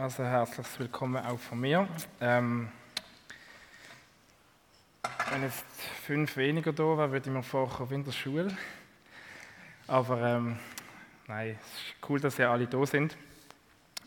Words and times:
Also 0.00 0.24
herzliches 0.24 0.78
Willkommen 0.78 1.22
auch 1.22 1.38
von 1.38 1.60
mir. 1.60 1.86
Ähm, 2.22 2.70
wenn 5.30 5.42
jetzt 5.42 5.66
fünf 6.06 6.38
weniger 6.38 6.72
da 6.72 6.96
wären, 6.96 7.12
würde 7.12 7.28
ich 7.28 7.34
mir 7.36 7.42
vorkommen 7.42 7.92
in 7.92 8.04
der 8.04 8.12
Schule. 8.12 8.56
Aber 9.86 10.22
ähm, 10.22 10.58
nein, 11.26 11.58
es 11.60 11.66
ist 11.66 12.08
cool, 12.08 12.18
dass 12.18 12.38
ihr 12.38 12.48
alle 12.48 12.66
da 12.66 12.86
sind. 12.86 13.14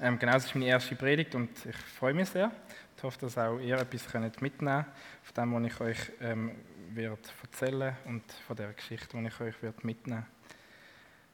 Ähm, 0.01 0.17
genau, 0.17 0.35
es 0.35 0.45
ist 0.45 0.55
meine 0.55 0.65
erste 0.65 0.95
Predigt 0.95 1.35
und 1.35 1.63
ich 1.63 1.77
freue 1.77 2.15
mich 2.15 2.29
sehr. 2.29 2.51
Ich 2.97 3.03
hoffe, 3.03 3.19
dass 3.19 3.37
auch 3.37 3.59
ihr 3.59 3.77
etwas 3.77 4.11
mitnehmen 4.41 4.85
könnt, 4.85 4.87
von 5.21 5.35
dem, 5.35 5.63
was 5.63 5.73
ich 5.73 5.79
euch 5.79 6.11
ähm, 6.21 6.55
wird 6.89 7.31
erzählen 7.43 7.95
und 8.05 8.23
von 8.47 8.55
der 8.55 8.73
Geschichte, 8.73 9.15
die 9.15 9.27
ich 9.27 9.39
euch 9.39 9.61
wird 9.61 9.83
mitnehmen 9.83 10.25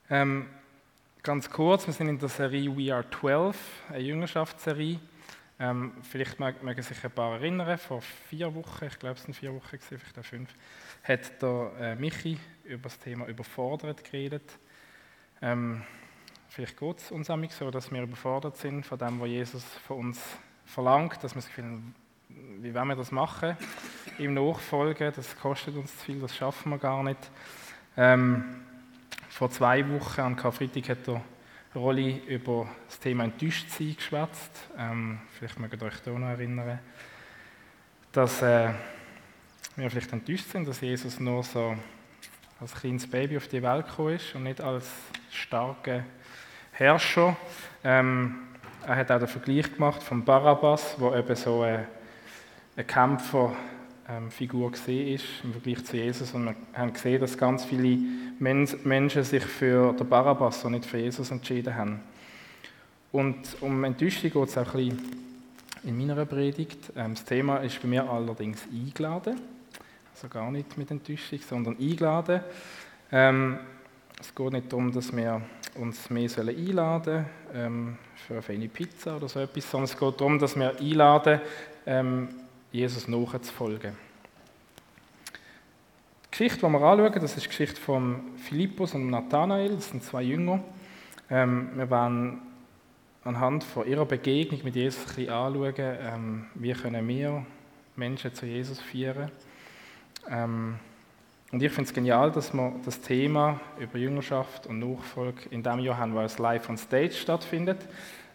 ähm, 0.09 0.47
Ganz 1.21 1.49
kurz, 1.49 1.85
wir 1.85 1.93
sind 1.93 2.07
in 2.07 2.17
der 2.17 2.29
Serie 2.29 2.73
We 2.77 2.95
Are 2.95 3.03
12, 3.09 3.57
eine 3.89 3.99
Jüngerschaftsserie. 3.99 4.99
Ähm, 5.59 5.91
vielleicht 6.01 6.39
mögen 6.39 6.81
sich 6.81 7.03
ein 7.03 7.11
paar 7.11 7.33
erinnern, 7.33 7.77
vor 7.77 8.01
vier 8.01 8.55
Wochen, 8.55 8.85
ich 8.85 8.97
glaube 8.97 9.15
es 9.15 9.23
sind 9.23 9.33
vier 9.33 9.53
Wochen, 9.53 9.77
vielleicht 9.77 10.17
auch 10.17 10.23
fünf, 10.23 10.49
hat 11.03 11.41
der 11.41 11.71
äh, 11.77 11.95
Michi 11.95 12.39
über 12.63 12.83
das 12.83 12.97
Thema 12.99 13.27
überfordert 13.27 14.01
geredet. 14.05 14.49
Ähm, 15.41 15.83
vielleicht 16.47 16.77
geht 16.77 16.99
es 16.99 17.11
uns 17.11 17.27
so, 17.27 17.69
dass 17.69 17.91
wir 17.91 18.01
überfordert 18.01 18.55
sind 18.55 18.85
von 18.85 18.97
dem, 18.97 19.19
was 19.19 19.27
Jesus 19.27 19.65
von 19.85 19.97
uns 19.97 20.21
verlangt, 20.65 21.21
dass 21.21 21.35
wir 21.35 21.41
das 21.41 21.47
Gefühl 21.47 21.81
wie 22.29 22.73
wollen 22.73 22.87
wir 22.87 22.95
das 22.95 23.11
machen? 23.11 23.57
Ihm 24.19 24.35
nachfolgen, 24.35 25.11
das 25.13 25.37
kostet 25.37 25.75
uns 25.75 25.97
zu 25.97 26.05
viel, 26.05 26.21
das 26.21 26.33
schaffen 26.33 26.69
wir 26.69 26.77
gar 26.77 27.03
nicht. 27.03 27.29
Ähm, 27.97 28.68
vor 29.39 29.49
zwei 29.49 29.87
Wochen 29.89 30.19
an 30.19 30.35
Karfreitag 30.35 30.89
hat 30.89 31.07
der 31.07 31.21
Rolli 31.73 32.23
über 32.27 32.67
das 32.87 32.99
Thema 32.99 33.23
Enttäuschtsein 33.23 33.95
geschwätzt. 33.95 34.51
Ähm, 34.77 35.21
vielleicht 35.31 35.57
mögt 35.57 35.81
ihr 35.81 35.85
euch 35.85 36.01
da 36.03 36.11
noch 36.11 36.27
erinnern, 36.27 36.79
dass 38.11 38.41
äh, 38.41 38.73
wir 39.77 39.89
vielleicht 39.89 40.11
enttäuscht 40.11 40.51
sind, 40.51 40.67
dass 40.67 40.81
Jesus 40.81 41.21
nur 41.21 41.41
so 41.43 41.73
als 42.59 42.75
kleines 42.75 43.09
Baby 43.09 43.37
auf 43.37 43.47
die 43.47 43.63
Welt 43.63 43.87
gekommen 43.87 44.15
ist 44.15 44.35
und 44.35 44.43
nicht 44.43 44.59
als 44.59 44.91
starker 45.31 46.03
Herrscher. 46.73 47.37
Ähm, 47.81 48.41
er 48.85 48.97
hat 48.97 49.09
auch 49.09 49.19
den 49.19 49.29
Vergleich 49.29 49.73
gemacht 49.73 50.03
von 50.03 50.25
Barabbas, 50.25 50.95
wo 50.97 51.15
eben 51.15 51.35
so 51.37 51.61
ein, 51.61 51.87
ein 52.75 52.85
Kämpfer 52.85 53.55
Figur 54.29 54.71
gesehen 54.71 55.15
ist 55.15 55.25
im 55.43 55.51
Vergleich 55.51 55.85
zu 55.85 55.97
Jesus. 55.97 56.33
Und 56.33 56.45
wir 56.45 56.55
haben 56.73 56.93
gesehen, 56.93 57.21
dass 57.21 57.37
ganz 57.37 57.65
viele 57.65 57.99
Menschen 58.39 59.23
sich 59.23 59.43
für 59.43 59.93
den 59.93 60.07
Barabbas 60.07 60.65
und 60.65 60.71
nicht 60.71 60.85
für 60.85 60.97
Jesus 60.97 61.31
entschieden 61.31 61.75
haben. 61.75 61.99
Und 63.11 63.57
um 63.61 63.83
Enttäuschung 63.83 64.31
geht 64.31 64.49
es 64.49 64.57
auch 64.57 64.73
ein 64.75 64.89
bisschen 64.89 65.29
in 65.83 65.97
meiner 65.97 66.25
Predigt. 66.25 66.91
Ähm, 66.95 67.13
das 67.13 67.25
Thema 67.25 67.57
ist 67.57 67.81
bei 67.81 67.87
mir 67.87 68.09
allerdings 68.09 68.67
eingeladen. 68.71 69.39
Also 70.13 70.27
gar 70.27 70.51
nicht 70.51 70.77
mit 70.77 70.91
Enttäuschung, 70.91 71.39
sondern 71.47 71.77
eingeladen. 71.77 72.41
Ähm, 73.11 73.59
es 74.19 74.35
geht 74.35 74.51
nicht 74.51 74.71
darum, 74.71 74.91
dass 74.91 75.15
wir 75.15 75.41
uns 75.75 76.09
mehr 76.09 76.29
einladen 76.37 77.03
sollen 77.03 77.25
ähm, 77.53 77.97
für 78.27 78.33
eine 78.33 78.41
feine 78.41 78.67
Pizza 78.67 79.15
oder 79.15 79.29
so 79.29 79.39
etwas, 79.39 79.69
sondern 79.69 79.85
es 79.85 79.97
geht 79.97 80.19
darum, 80.19 80.37
dass 80.37 80.55
wir 80.55 80.77
einladen, 80.77 81.41
ähm, 81.85 82.27
Jesus 82.71 83.07
nachzufolgen. 83.07 83.95
Die 86.25 86.31
Geschichte, 86.31 86.65
die 86.65 86.71
wir 86.71 86.81
anschauen, 86.81 87.21
das 87.21 87.35
ist 87.35 87.43
die 87.43 87.49
Geschichte 87.49 87.81
von 87.81 88.21
Philippus 88.37 88.93
und 88.93 89.09
Nathanael, 89.09 89.75
das 89.75 89.89
sind 89.89 90.03
zwei 90.03 90.21
Jünger. 90.21 90.63
Ähm, 91.29 91.71
wir 91.75 91.89
werden 91.89 92.41
anhand 93.23 93.63
von 93.63 93.87
ihrer 93.87 94.05
Begegnung 94.05 94.61
mit 94.63 94.75
Jesus 94.75 95.01
ein 95.01 95.15
bisschen 95.15 95.29
anschauen, 95.29 95.73
ähm, 95.77 96.45
wie 96.53 96.73
können 96.73 97.07
wir 97.07 97.45
Menschen 97.95 98.33
zu 98.33 98.45
Jesus 98.45 98.79
führen. 98.79 99.31
Ähm, 100.29 100.75
und 101.51 101.63
ich 101.63 101.71
finde 101.71 101.87
es 101.87 101.93
genial, 101.93 102.31
dass 102.31 102.53
wir 102.53 102.75
das 102.85 103.01
Thema 103.01 103.59
über 103.79 103.97
Jüngerschaft 103.97 104.67
und 104.67 104.77
Nachfolge 104.77 105.49
in 105.49 105.63
diesem 105.63 105.79
Jahr 105.79 105.97
haben, 105.97 106.13
weil 106.13 106.27
es 106.27 106.37
live 106.37 106.69
on 106.69 106.77
stage 106.77 107.13
stattfindet. 107.13 107.87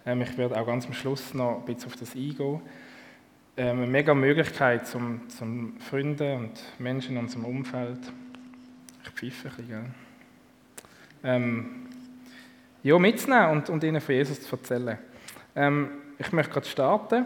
Ähm, 0.04 0.22
ich 0.22 0.36
werde 0.36 0.60
auch 0.60 0.66
ganz 0.66 0.86
am 0.86 0.92
Schluss 0.92 1.32
noch 1.32 1.60
ein 1.60 1.64
bisschen 1.64 1.92
auf 1.92 1.96
das 1.96 2.16
eingehen 2.16 2.60
eine 3.56 3.86
mega 3.86 4.14
Möglichkeit, 4.14 4.86
zum, 4.86 5.28
zum 5.28 5.78
Freunde 5.78 6.34
und 6.34 6.52
Menschen 6.78 7.16
in 7.16 7.22
unserem 7.22 7.44
Umfeld, 7.44 8.00
ich 9.04 9.10
pfeife 9.10 9.48
ein 9.48 9.56
bisschen, 9.56 9.68
gell? 9.68 9.84
Ähm, 11.22 11.86
ja, 12.82 12.98
mitzunehmen 12.98 13.50
und, 13.50 13.70
und 13.70 13.84
ihnen 13.84 14.00
von 14.00 14.14
Jesus 14.14 14.42
zu 14.42 14.56
erzählen. 14.56 14.98
Ähm, 15.56 15.88
ich 16.18 16.32
möchte 16.32 16.52
gerade 16.52 16.66
starten 16.66 17.24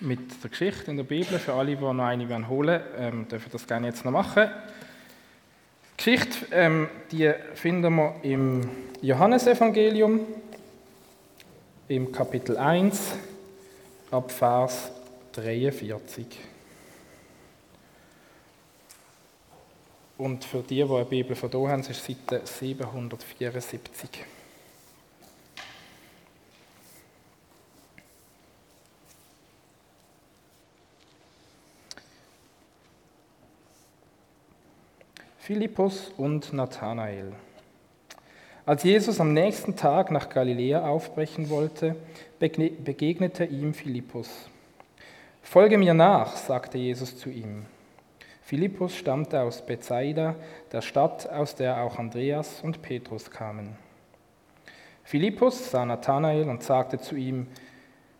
mit 0.00 0.42
der 0.42 0.50
Geschichte 0.50 0.90
in 0.90 0.98
der 0.98 1.04
Bibel. 1.04 1.38
Für 1.38 1.54
alle, 1.54 1.76
die 1.76 1.82
noch 1.82 1.98
eine 1.98 2.26
holen 2.28 2.48
wollen, 2.48 2.80
ähm, 2.98 3.28
dürfen 3.28 3.50
das 3.52 3.66
gerne 3.66 3.86
jetzt 3.86 4.04
noch 4.04 4.12
machen. 4.12 4.50
Die 5.92 5.96
Geschichte, 5.96 6.46
ähm, 6.50 6.88
die 7.10 7.32
finden 7.54 7.94
wir 7.94 8.16
im 8.22 8.68
Johannesevangelium, 9.00 10.20
im 11.88 12.12
Kapitel 12.12 12.58
1, 12.58 13.14
ab 14.10 14.30
Vers 14.30 14.90
43. 15.36 16.26
Und 20.18 20.44
für 20.44 20.62
die, 20.62 20.76
die 20.76 20.82
eine 20.82 21.04
Bibel 21.04 21.36
von 21.36 21.50
hier 21.50 21.68
haben, 21.68 21.80
ist 21.82 22.04
Seite 22.04 22.40
774. 22.44 24.10
Philippus 35.38 36.10
und 36.16 36.52
Nathanael. 36.52 37.32
Als 38.64 38.82
Jesus 38.82 39.20
am 39.20 39.32
nächsten 39.32 39.76
Tag 39.76 40.10
nach 40.10 40.28
Galiläa 40.28 40.88
aufbrechen 40.88 41.50
wollte, 41.50 41.94
begegnete 42.40 43.44
ihm 43.44 43.72
Philippus. 43.72 44.28
Folge 45.46 45.78
mir 45.78 45.94
nach, 45.94 46.36
sagte 46.36 46.76
Jesus 46.76 47.16
zu 47.16 47.30
ihm. 47.30 47.66
Philippus 48.42 48.96
stammte 48.96 49.42
aus 49.42 49.64
Bethsaida, 49.64 50.34
der 50.72 50.82
Stadt, 50.82 51.30
aus 51.30 51.54
der 51.54 51.84
auch 51.84 52.00
Andreas 52.00 52.62
und 52.64 52.82
Petrus 52.82 53.30
kamen. 53.30 53.76
Philippus 55.04 55.70
sah 55.70 55.84
Nathanael 55.84 56.48
und 56.48 56.64
sagte 56.64 56.98
zu 56.98 57.14
ihm, 57.14 57.46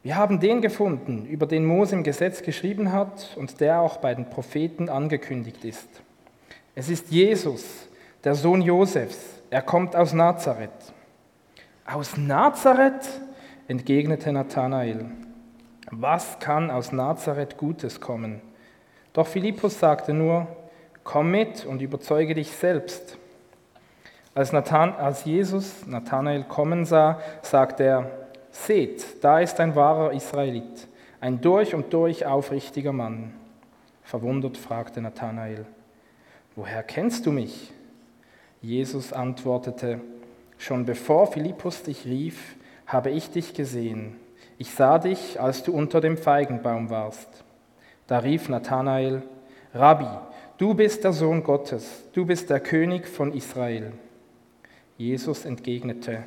wir 0.04 0.14
haben 0.14 0.38
den 0.38 0.62
gefunden, 0.62 1.26
über 1.26 1.46
den 1.46 1.64
Mose 1.64 1.96
im 1.96 2.04
Gesetz 2.04 2.42
geschrieben 2.42 2.92
hat 2.92 3.36
und 3.36 3.60
der 3.60 3.80
auch 3.80 3.96
bei 3.96 4.14
den 4.14 4.30
Propheten 4.30 4.88
angekündigt 4.88 5.64
ist. 5.64 5.88
Es 6.76 6.88
ist 6.88 7.10
Jesus, 7.10 7.88
der 8.22 8.36
Sohn 8.36 8.62
Josefs. 8.62 9.18
Er 9.50 9.62
kommt 9.62 9.96
aus 9.96 10.12
Nazareth. 10.12 10.70
Aus 11.84 12.16
Nazareth? 12.16 13.20
entgegnete 13.66 14.30
Nathanael. 14.30 15.25
Was 15.90 16.40
kann 16.40 16.70
aus 16.70 16.90
Nazareth 16.90 17.56
Gutes 17.56 18.00
kommen? 18.00 18.40
Doch 19.12 19.26
Philippus 19.26 19.78
sagte 19.78 20.12
nur, 20.12 20.48
komm 21.04 21.30
mit 21.30 21.64
und 21.64 21.80
überzeuge 21.80 22.34
dich 22.34 22.50
selbst. 22.50 23.16
Als, 24.34 24.52
Nathan, 24.52 24.92
als 24.94 25.24
Jesus 25.24 25.86
Nathanael 25.86 26.44
kommen 26.44 26.84
sah, 26.84 27.20
sagte 27.40 27.84
er, 27.84 28.10
seht, 28.50 29.22
da 29.22 29.38
ist 29.38 29.60
ein 29.60 29.76
wahrer 29.76 30.12
Israelit, 30.12 30.88
ein 31.20 31.40
durch 31.40 31.74
und 31.74 31.92
durch 31.92 32.26
aufrichtiger 32.26 32.92
Mann. 32.92 33.32
Verwundert 34.02 34.58
fragte 34.58 35.00
Nathanael, 35.00 35.66
woher 36.56 36.82
kennst 36.82 37.26
du 37.26 37.32
mich? 37.32 37.72
Jesus 38.60 39.12
antwortete, 39.12 40.00
schon 40.58 40.84
bevor 40.84 41.28
Philippus 41.28 41.84
dich 41.84 42.04
rief, 42.06 42.56
habe 42.86 43.10
ich 43.10 43.30
dich 43.30 43.54
gesehen 43.54 44.16
ich 44.58 44.70
sah 44.70 44.98
dich, 44.98 45.40
als 45.40 45.62
du 45.62 45.72
unter 45.72 46.00
dem 46.00 46.16
Feigenbaum 46.16 46.90
warst. 46.90 47.44
Da 48.06 48.18
rief 48.18 48.48
Nathanael, 48.48 49.22
Rabbi, 49.74 50.08
du 50.58 50.74
bist 50.74 51.04
der 51.04 51.12
Sohn 51.12 51.42
Gottes, 51.42 52.04
du 52.12 52.24
bist 52.24 52.48
der 52.50 52.60
König 52.60 53.06
von 53.06 53.32
Israel. 53.32 53.92
Jesus 54.96 55.44
entgegnete, 55.44 56.24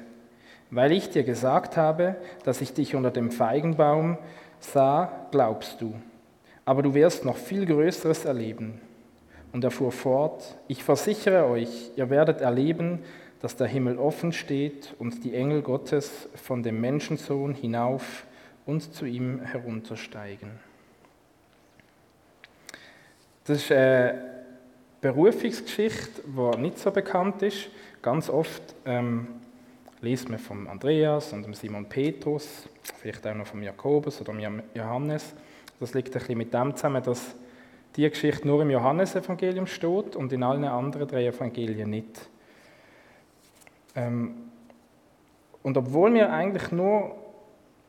weil 0.69 0.91
ich 0.91 1.09
dir 1.09 1.23
gesagt 1.23 1.77
habe, 1.77 2.15
dass 2.43 2.61
ich 2.61 2.73
dich 2.73 2.95
unter 2.95 3.11
dem 3.11 3.31
Feigenbaum 3.31 4.17
sah, 4.59 5.27
glaubst 5.31 5.81
du. 5.81 5.93
Aber 6.65 6.83
du 6.83 6.93
wirst 6.93 7.25
noch 7.25 7.37
viel 7.37 7.65
Größeres 7.65 8.25
erleben. 8.25 8.79
Und 9.51 9.63
er 9.63 9.71
fuhr 9.71 9.91
fort, 9.91 10.57
ich 10.67 10.83
versichere 10.83 11.47
euch, 11.47 11.91
ihr 11.95 12.11
werdet 12.11 12.41
erleben, 12.41 12.99
dass 13.41 13.55
der 13.55 13.67
Himmel 13.67 13.97
offen 13.97 14.33
steht 14.33 14.95
und 14.99 15.23
die 15.23 15.33
Engel 15.33 15.61
Gottes 15.61 16.29
von 16.35 16.63
dem 16.63 16.81
Menschensohn 16.81 17.53
hinauf 17.53 18.25
und 18.65 18.93
zu 18.93 19.05
ihm 19.05 19.41
heruntersteigen. 19.41 20.51
Das 23.45 23.57
ist 23.57 23.71
eine 23.71 24.43
Berufungsgeschichte, 25.01 26.21
die 26.25 26.57
nicht 26.59 26.77
so 26.77 26.91
bekannt 26.91 27.41
ist. 27.41 27.69
Ganz 28.01 28.29
oft 28.29 28.61
ähm, 28.85 29.27
liest 30.01 30.29
man 30.29 30.39
von 30.39 30.67
Andreas 30.67 31.33
und 31.33 31.55
Simon 31.55 31.85
Petrus, 31.85 32.69
vielleicht 32.99 33.25
auch 33.25 33.33
noch 33.33 33.47
von 33.47 33.63
Jakobus 33.63 34.21
oder 34.21 34.33
Johannes. 34.73 35.33
Das 35.79 35.93
liegt 35.93 36.09
ein 36.09 36.19
bisschen 36.19 36.37
mit 36.37 36.53
dem 36.53 36.75
zusammen, 36.75 37.01
dass 37.01 37.35
die 37.95 38.09
Geschichte 38.09 38.47
nur 38.47 38.61
im 38.61 38.69
Johannesevangelium 38.69 39.67
steht 39.67 40.15
und 40.15 40.31
in 40.31 40.43
allen 40.43 40.65
anderen 40.65 41.07
drei 41.07 41.25
Evangelien 41.25 41.89
nicht. 41.89 42.29
Ähm, 43.95 44.35
und 45.63 45.77
obwohl 45.77 46.13
wir 46.13 46.31
eigentlich 46.31 46.71
nur 46.71 47.15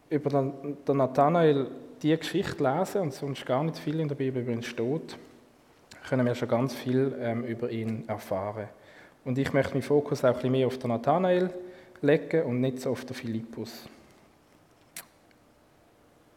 über 0.08 0.31
den 0.31 0.97
Nathanael 0.97 1.69
die 2.02 2.17
Geschichte 2.17 2.62
lesen 2.62 3.02
und 3.02 3.12
sonst 3.12 3.47
gar 3.47 3.62
nicht 3.62 3.79
viel 3.79 4.00
in 4.00 4.08
der 4.08 4.17
Bibel 4.17 4.43
über 4.43 4.52
ihn 4.52 4.62
steht, 4.62 5.17
können 6.08 6.26
wir 6.26 6.35
schon 6.35 6.49
ganz 6.49 6.75
viel 6.75 7.17
ähm, 7.20 7.44
über 7.44 7.70
ihn 7.70 8.05
erfahren. 8.08 8.69
Und 9.25 9.38
ich 9.38 9.52
möchte 9.52 9.75
meinen 9.75 9.82
Fokus 9.82 10.25
auch 10.25 10.43
ein 10.43 10.50
mehr 10.50 10.67
auf 10.67 10.79
den 10.79 10.88
Nathanael 10.88 11.50
legen 12.00 12.43
und 12.44 12.61
nicht 12.61 12.81
so 12.81 12.91
auf 12.91 13.05
den 13.05 13.14
Philippus. 13.14 13.88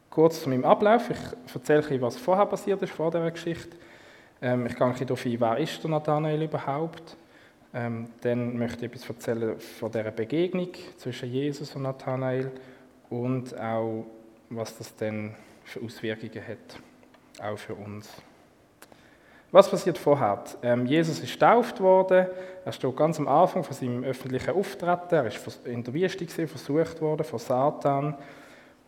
Kurz 0.09 0.43
zu 0.43 0.49
meinem 0.49 0.65
Ablauf. 0.65 1.09
Ich 1.09 1.55
erzähle 1.55 1.79
ein 1.79 1.83
bisschen, 1.83 2.01
was 2.01 2.17
vorher 2.17 2.45
passiert 2.45 2.81
ist, 2.83 2.93
vor 2.93 3.09
dieser 3.09 3.31
Geschichte. 3.31 3.75
Ähm, 4.41 4.67
ich 4.67 4.75
gehe 4.75 4.85
ein 4.85 4.91
bisschen 4.91 5.07
darauf 5.07 5.25
ein, 5.25 5.39
wer 5.39 5.57
ist 5.57 5.81
der 5.81 5.89
Nathanael 5.89 6.43
überhaupt. 6.43 7.15
Ähm, 7.73 8.07
dann 8.21 8.57
möchte 8.57 8.85
ich 8.85 8.91
etwas 8.91 9.09
erzählen 9.09 9.59
von 9.59 9.91
dieser 9.91 10.11
Begegnung 10.11 10.69
zwischen 10.97 11.31
Jesus 11.31 11.75
und 11.75 11.83
Nathanael 11.83 12.51
und 13.09 13.59
auch, 13.59 14.05
was 14.49 14.77
das 14.77 14.95
dann 14.95 15.35
für 15.63 15.81
Auswirkungen 15.81 16.47
hat, 16.47 16.79
auch 17.41 17.57
für 17.57 17.73
uns. 17.73 18.09
Was 19.51 19.69
passiert 19.69 19.97
vorher? 19.97 20.43
Ähm, 20.61 20.85
Jesus 20.85 21.19
ist 21.19 21.33
getauft 21.33 21.79
worden. 21.79 22.27
Er 22.65 22.71
steht 22.71 22.95
ganz 22.95 23.19
am 23.19 23.27
Anfang 23.27 23.63
von 23.63 23.75
seinem 23.75 24.03
öffentlichen 24.03 24.51
Auftreten. 24.51 25.15
Er 25.15 25.25
ist 25.27 25.65
in 25.65 25.83
der 25.83 25.93
Wüste 25.93 26.25
gewesen, 26.25 26.47
versucht 26.47 27.01
worden 27.01 27.23
von 27.23 27.39
Satan 27.39 28.15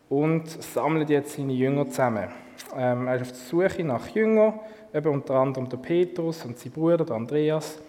und 0.09 0.47
sammelt 0.47 1.09
jetzt 1.09 1.35
seine 1.35 1.53
Jünger 1.53 1.87
zusammen. 1.87 2.29
Ähm, 2.75 3.07
er 3.07 3.15
ist 3.15 3.21
auf 3.21 3.31
der 3.31 3.69
Suche 3.69 3.83
nach 3.83 4.07
Jüngern, 4.09 4.59
eben 4.93 5.09
unter 5.11 5.35
anderem 5.35 5.69
der 5.69 5.77
Petrus 5.77 6.45
und 6.45 6.57
sein 6.57 6.71
Bruder, 6.71 7.05
der 7.05 7.15
Andreas. 7.15 7.79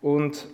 Und 0.00 0.46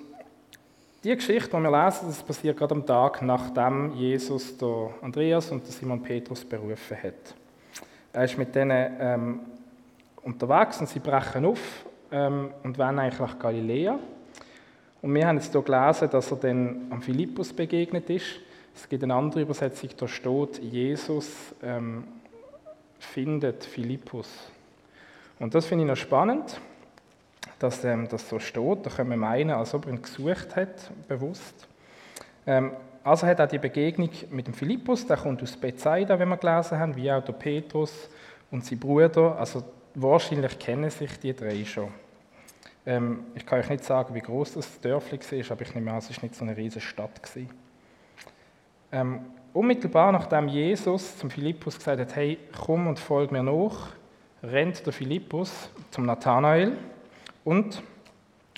die 1.05 1.15
Geschichte, 1.15 1.57
die 1.57 1.63
wir 1.63 1.85
lesen, 1.85 2.09
das 2.09 2.23
passiert 2.23 2.57
gerade 2.57 2.75
am 2.75 2.85
Tag, 2.85 3.23
nachdem 3.23 3.93
Jesus 3.93 4.55
Andreas 5.03 5.51
und 5.53 5.65
Simon 5.67 6.03
Petrus 6.03 6.45
berufen 6.45 6.97
hat. 7.01 7.35
Er 8.13 8.25
ist 8.25 8.37
mit 8.37 8.55
denen 8.55 8.97
ähm, 8.99 9.41
unterwegs 10.23 10.81
und 10.81 10.89
sie 10.89 10.99
brechen 10.99 11.45
auf 11.45 11.85
ähm, 12.11 12.51
und 12.65 12.77
wollen 12.79 12.99
eigentlich 12.99 13.21
nach 13.21 13.39
Galiläa. 13.39 13.99
Und 15.03 15.15
wir 15.15 15.27
haben 15.27 15.37
jetzt 15.37 15.53
hier 15.53 15.63
gelesen, 15.63 16.11
dass 16.11 16.31
er 16.31 16.37
dann 16.39 16.87
am 16.91 17.03
Philippus 17.03 17.53
begegnet 17.53 18.11
ist. 18.11 18.41
Es 18.75 18.89
gibt 18.89 19.05
eine 19.05 19.15
andere 19.15 19.43
Übersetzung, 19.43 19.91
da 19.97 20.09
steht, 20.09 20.59
Jesus 20.59 21.31
ähm, 21.63 22.05
findet 22.99 23.65
Philippus. 23.65 24.29
Und 25.39 25.55
das 25.55 25.67
finde 25.67 25.85
ich 25.85 25.91
noch 25.91 25.97
spannend, 25.97 26.61
dass 27.59 27.85
ähm, 27.85 28.09
das 28.09 28.29
so 28.29 28.39
steht. 28.39 28.85
Da 28.85 28.91
können 28.91 29.11
wir 29.11 29.17
meinen, 29.17 29.51
als 29.51 29.75
ob 29.75 29.87
er 29.87 29.93
ihn 29.93 30.03
gesucht 30.03 30.57
hat, 30.57 30.91
bewusst. 31.09 31.67
Ähm, 32.47 32.73
also 33.03 33.27
hat 33.27 33.39
er 33.39 33.47
die 33.47 33.59
Begegnung 33.59 34.11
mit 34.31 34.47
dem 34.47 34.55
Philippus, 34.55 35.07
der 35.07 35.17
kommt 35.17 35.43
aus 35.43 35.57
Bethsaida, 35.57 36.19
wenn 36.19 36.29
wir 36.29 36.37
gelesen 36.37 36.79
haben, 36.79 36.97
wie 36.97 37.11
auch 37.11 37.25
der 37.25 37.33
Petrus 37.33 38.09
und 38.51 38.65
sein 38.65 38.79
Bruder. 38.79 39.39
Also 39.39 39.63
Wahrscheinlich 39.99 40.59
kennen 40.59 40.91
sich 40.91 41.19
die 41.19 41.35
drei 41.35 41.65
schon. 41.65 41.89
Ähm, 42.85 43.25
ich 43.35 43.47
kann 43.47 43.61
euch 43.61 43.71
nicht 43.71 43.83
sagen, 43.83 44.15
wie 44.15 44.21
groß 44.21 44.53
das 44.53 44.79
Dörfli 44.79 45.19
war, 45.19 45.53
aber 45.53 45.63
ich 45.63 45.75
nehme 45.75 45.91
an, 45.91 45.97
es 45.99 46.11
war 46.11 46.23
nicht 46.23 46.35
so 46.35 46.45
eine 46.45 46.55
riesige 46.55 46.83
Stadt. 46.83 47.19
Ähm, 48.93 49.21
unmittelbar 49.55 50.13
nachdem 50.13 50.49
Jesus 50.49 51.17
zum 51.17 51.31
Philippus 51.31 51.79
gesagt 51.79 51.99
hat, 51.99 52.15
hey, 52.15 52.39
komm 52.63 52.89
und 52.89 52.99
folg 52.99 53.33
mir 53.33 53.43
nach, 53.43 53.89
rennt 54.43 54.85
der 54.85 54.93
Philippus 54.93 55.71
zum 55.91 56.05
Nathanael 56.05 56.77
und 57.47 57.81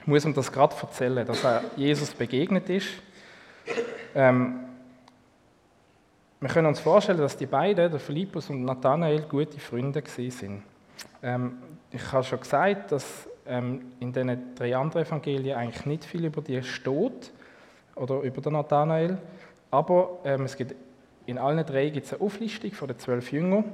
muss 0.06 0.25
ihm 0.25 0.32
das 0.32 0.50
gerade 0.50 0.75
erzählen, 0.81 1.25
dass 1.26 1.44
er 1.44 1.62
Jesus 1.76 2.11
begegnet 2.11 2.70
ist. 2.70 2.88
Ähm, 4.14 4.61
wir 6.40 6.49
können 6.49 6.69
uns 6.69 6.81
vorstellen, 6.81 7.19
dass 7.19 7.37
die 7.37 7.44
beiden, 7.44 7.90
der 7.90 8.00
Philippus 8.00 8.49
und 8.49 8.64
Nathanael, 8.64 9.20
gute 9.29 9.61
Freunde 9.61 10.02
waren. 10.02 10.62
Ähm, 11.23 11.58
ich 11.90 12.12
habe 12.12 12.25
schon 12.25 12.40
gesagt, 12.40 12.93
dass 12.93 13.29
ähm, 13.46 13.93
in 14.00 14.11
den 14.11 14.55
drei 14.55 14.75
anderen 14.75 15.05
Evangelien 15.05 15.58
eigentlich 15.58 15.85
nicht 15.85 16.05
viel 16.06 16.25
über 16.25 16.40
die 16.40 16.62
steht 16.62 17.32
oder 17.94 18.20
über 18.23 18.40
den 18.40 18.55
Nathanael, 18.55 19.19
aber 19.70 20.20
ähm, 20.25 20.44
es 20.44 20.56
gibt, 20.56 20.75
in 21.26 21.37
allen 21.37 21.67
drei 21.67 21.90
gibt 21.90 22.06
es 22.06 22.14
eine 22.14 22.23
Auflistung 22.23 22.73
von 22.73 22.88
den 22.88 22.99
zwölf 22.99 23.31
Jüngern 23.32 23.64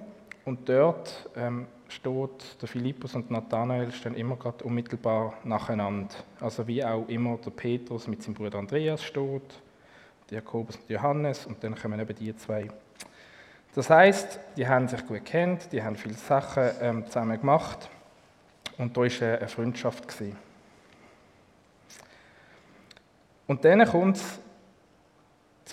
und 0.44 0.68
dort 0.68 1.30
ähm, 1.36 1.66
steht 1.88 2.60
der 2.60 2.68
Philippus 2.68 3.14
und 3.14 3.30
Nathanael 3.30 3.92
stehen 3.92 4.14
immer 4.14 4.36
gerade 4.36 4.64
unmittelbar 4.64 5.34
nacheinander. 5.44 6.14
Also 6.40 6.66
wie 6.66 6.84
auch 6.84 7.06
immer 7.08 7.36
der 7.36 7.50
Petrus 7.50 8.06
mit 8.06 8.22
seinem 8.22 8.34
Bruder 8.34 8.58
Andreas 8.58 9.02
steht, 9.02 9.60
der 10.30 10.38
Jakobus 10.38 10.76
und 10.76 10.88
Johannes 10.88 11.46
und 11.46 11.62
dann 11.62 11.74
kommen 11.74 12.00
eben 12.00 12.16
die 12.16 12.36
zwei 12.36 12.68
das 13.74 13.90
heißt, 13.90 14.38
die 14.56 14.68
haben 14.68 14.86
sich 14.86 15.04
gut 15.04 15.24
kennt, 15.24 15.72
die 15.72 15.82
haben 15.82 15.96
viele 15.96 16.14
Sachen 16.14 16.70
ähm, 16.80 17.06
zusammen 17.06 17.40
gemacht 17.40 17.90
und 18.78 18.96
da 18.96 19.00
war 19.00 19.38
eine 19.38 19.48
Freundschaft. 19.48 20.06
Gewesen. 20.06 20.36
Und 23.48 23.64
dann 23.64 23.84
kommt 23.86 24.16
es 24.16 24.38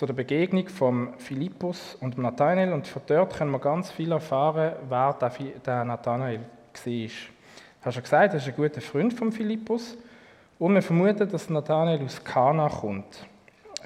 zu 0.02 0.06
der 0.06 0.14
Begegnung 0.14 0.68
von 0.68 1.14
Philippus 1.18 1.94
und 2.00 2.18
Nathanael 2.18 2.72
und 2.72 2.88
von 2.88 3.02
dort 3.06 3.36
können 3.36 3.52
wir 3.52 3.60
ganz 3.60 3.88
viel 3.92 4.10
erfahren, 4.10 4.72
wer 4.88 5.16
der 5.64 5.84
Nathanael 5.84 6.40
war. 6.40 7.08
Habe 7.82 7.92
schon 7.92 8.02
gesagt, 8.02 8.34
er 8.34 8.34
ist 8.34 8.48
ein 8.48 8.56
guter 8.56 8.80
Freund 8.80 9.14
von 9.14 9.30
Philippus 9.30 9.96
und 10.58 10.74
wir 10.74 10.82
vermuten, 10.82 11.30
dass 11.30 11.48
Nathanael 11.48 12.04
aus 12.04 12.24
Kana 12.24 12.68
kommt. 12.68 13.24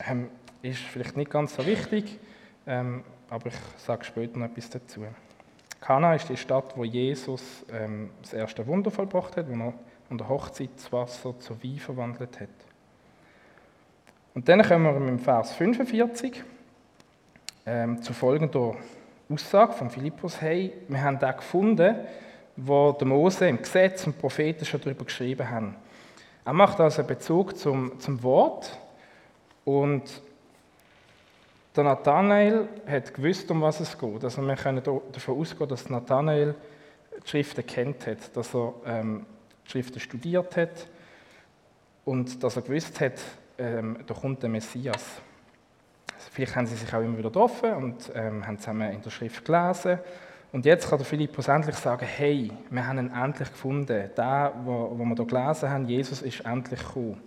Ähm, 0.09 0.31
ist 0.63 0.79
vielleicht 0.79 1.19
nicht 1.19 1.31
ganz 1.31 1.55
so 1.55 1.67
wichtig. 1.67 2.19
Ähm, 2.67 3.05
aber 3.29 3.49
ich 3.49 3.57
sage 3.77 4.03
später 4.03 4.39
noch 4.39 4.47
etwas 4.47 4.71
dazu. 4.71 5.03
Kana 5.83 6.15
ist 6.15 6.31
die 6.31 6.39
Stadt, 6.39 6.75
wo 6.79 6.85
Jesus 6.85 7.67
ähm, 7.71 8.09
das 8.23 8.33
erste 8.33 8.67
Wunder 8.67 8.91
vollbracht 8.91 9.37
hat, 9.37 9.51
wo 9.51 9.53
er 9.53 9.75
an 10.09 10.17
der 10.17 10.31
Hochzeit 10.31 10.71
das 10.77 10.91
Wasser 10.91 11.39
zu 11.39 11.63
Wein 11.63 11.77
verwandelt 11.79 12.41
hat. 12.41 12.66
Und 14.37 14.51
dann 14.51 14.61
kommen 14.61 14.85
wir 14.85 15.09
im 15.09 15.19
Vers 15.19 15.55
45 15.55 16.45
ähm, 17.65 18.03
zu 18.03 18.13
folgender 18.13 18.75
Aussage 19.31 19.73
von 19.73 19.89
Philippus: 19.89 20.43
Hey, 20.43 20.75
wir 20.89 21.03
haben 21.03 21.19
da 21.19 21.33
gefunden, 21.33 21.97
wo 22.55 22.93
der 22.93 23.07
Mose 23.07 23.49
im 23.49 23.57
Gesetz 23.57 24.07
und 24.07 24.19
Propheten 24.19 24.67
schon 24.67 24.83
darüber 24.83 25.07
geschrieben 25.07 25.49
haben. 25.49 25.75
Er 26.45 26.53
macht 26.53 26.79
also 26.81 26.99
einen 26.99 27.09
Bezug 27.09 27.57
zum, 27.57 27.99
zum 27.99 28.23
Wort 28.23 28.79
und 29.65 30.03
der 31.75 31.85
Nathanael 31.85 32.69
hat 32.87 33.15
gewusst, 33.15 33.51
um 33.51 33.63
was 33.63 33.81
es 33.81 33.97
geht. 33.97 34.23
Also 34.23 34.43
wir 34.43 34.57
können 34.57 34.83
davon 35.13 35.41
ausgehen, 35.41 35.67
dass 35.67 35.89
Nathanael 35.89 36.55
die 37.25 37.31
Schriften 37.31 37.65
kennt 37.65 38.07
hat, 38.07 38.37
dass 38.37 38.55
er 38.55 38.75
ähm, 38.85 39.25
die 39.65 39.71
Schriften 39.71 39.99
studiert 39.99 40.59
hat 40.59 40.89
und 42.05 42.43
dass 42.43 42.57
er 42.57 42.63
gewusst 42.63 43.01
hat, 43.01 43.19
ähm, 43.59 43.99
da 44.07 44.15
kommt 44.15 44.43
der 44.43 44.51
Messias. 44.51 45.21
Also 46.15 46.31
vielleicht 46.33 46.57
haben 46.57 46.67
sie 46.67 46.77
sich 46.77 46.93
auch 46.95 47.01
immer 47.01 47.19
wieder 47.19 47.31
getroffen 47.31 47.73
und 47.73 48.11
ähm, 48.15 48.47
haben 48.47 48.59
zusammen 48.59 48.93
in 48.93 49.03
der 49.03 49.11
Schrift 49.11 49.45
gelesen. 49.45 49.99
Und 50.53 50.65
jetzt 50.65 50.89
kann 50.89 50.99
der 50.99 51.07
Philippus 51.07 51.49
endlich 51.49 51.77
sagen, 51.77 52.07
hey, 52.07 52.51
wir 52.71 52.87
haben 52.87 52.99
ihn 52.99 53.13
endlich 53.13 53.51
gefunden. 53.51 54.11
Der, 54.17 54.53
wo, 54.65 54.93
wo 54.97 55.05
wir 55.05 55.15
hier 55.15 55.27
gelesen 55.27 55.71
haben, 55.71 55.87
Jesus 55.87 56.23
ist 56.23 56.41
endlich 56.41 56.81
gekommen. 56.81 57.21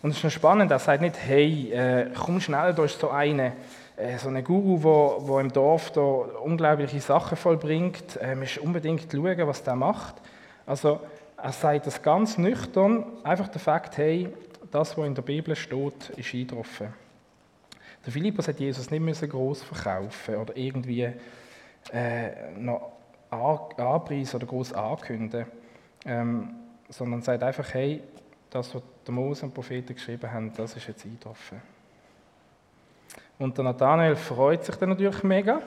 Und 0.00 0.10
es 0.10 0.18
ist 0.18 0.24
noch 0.24 0.30
spannend, 0.30 0.70
er 0.70 0.78
sagt 0.78 1.02
nicht, 1.02 1.16
hey, 1.18 1.72
äh, 1.72 2.10
komm 2.14 2.40
schnell, 2.40 2.72
da 2.72 2.84
ist 2.84 3.00
so 3.00 3.10
eine, 3.10 3.52
äh, 3.96 4.16
so 4.16 4.28
ein 4.28 4.44
Guru, 4.44 4.82
wo, 4.82 5.16
wo 5.18 5.40
im 5.40 5.52
Dorf 5.52 5.90
da 5.90 6.00
unglaubliche 6.00 7.00
Sachen 7.00 7.36
vollbringt. 7.36 8.16
Äh, 8.22 8.36
musst 8.36 8.58
unbedingt 8.58 9.10
schauen, 9.12 9.46
was 9.46 9.64
der 9.64 9.74
macht. 9.74 10.14
Also 10.66 11.00
er 11.36 11.52
sagt 11.52 11.86
das 11.86 12.00
ganz 12.00 12.38
nüchtern, 12.38 13.04
einfach 13.24 13.48
der 13.48 13.60
Fakt, 13.60 13.98
hey, 13.98 14.32
das, 14.70 14.96
was 14.96 15.06
in 15.06 15.14
der 15.14 15.22
Bibel 15.22 15.54
steht, 15.56 16.10
ist 16.16 16.34
eingetroffen. 16.34 16.92
Der 18.04 18.12
Philippus 18.12 18.48
hat 18.48 18.60
Jesus 18.60 18.90
nicht 18.90 19.00
müssen 19.00 19.28
groß 19.28 19.62
verkaufen 19.62 20.36
oder 20.36 20.56
irgendwie 20.56 21.12
äh, 21.92 22.50
noch 22.56 22.92
anpreisen 23.30 24.36
oder 24.36 24.46
groß 24.46 24.72
ankündigen, 24.72 25.46
ähm, 26.06 26.54
sondern 26.88 27.22
sagt 27.22 27.42
einfach, 27.42 27.74
hey, 27.74 28.02
das, 28.50 28.74
was 28.74 28.82
der 29.06 29.14
Mose 29.14 29.44
und 29.44 29.50
die 29.50 29.54
Propheten 29.54 29.94
geschrieben 29.94 30.30
haben, 30.32 30.52
das 30.54 30.76
ist 30.76 30.86
jetzt 30.86 31.04
eingetroffen. 31.04 31.60
Und 33.38 33.56
der 33.56 33.64
Nathanael 33.64 34.16
freut 34.16 34.64
sich 34.64 34.74
dann 34.76 34.90
natürlich 34.90 35.22
mega. 35.22 35.60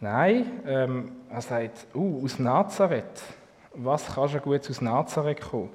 Nein, 0.00 0.60
ähm, 0.64 1.12
er 1.28 1.40
sagt, 1.40 1.86
uh, 1.94 2.24
aus 2.24 2.38
Nazareth. 2.38 3.22
Was 3.74 4.14
kann 4.14 4.28
schon 4.28 4.42
gut 4.42 4.68
aus 4.68 4.80
Nazareth 4.80 5.40
kommen? 5.40 5.70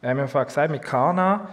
Wir 0.00 0.10
haben 0.10 0.28
vorhin 0.28 0.46
gesagt, 0.46 0.70
mit 0.70 0.82
Kana, 0.82 1.48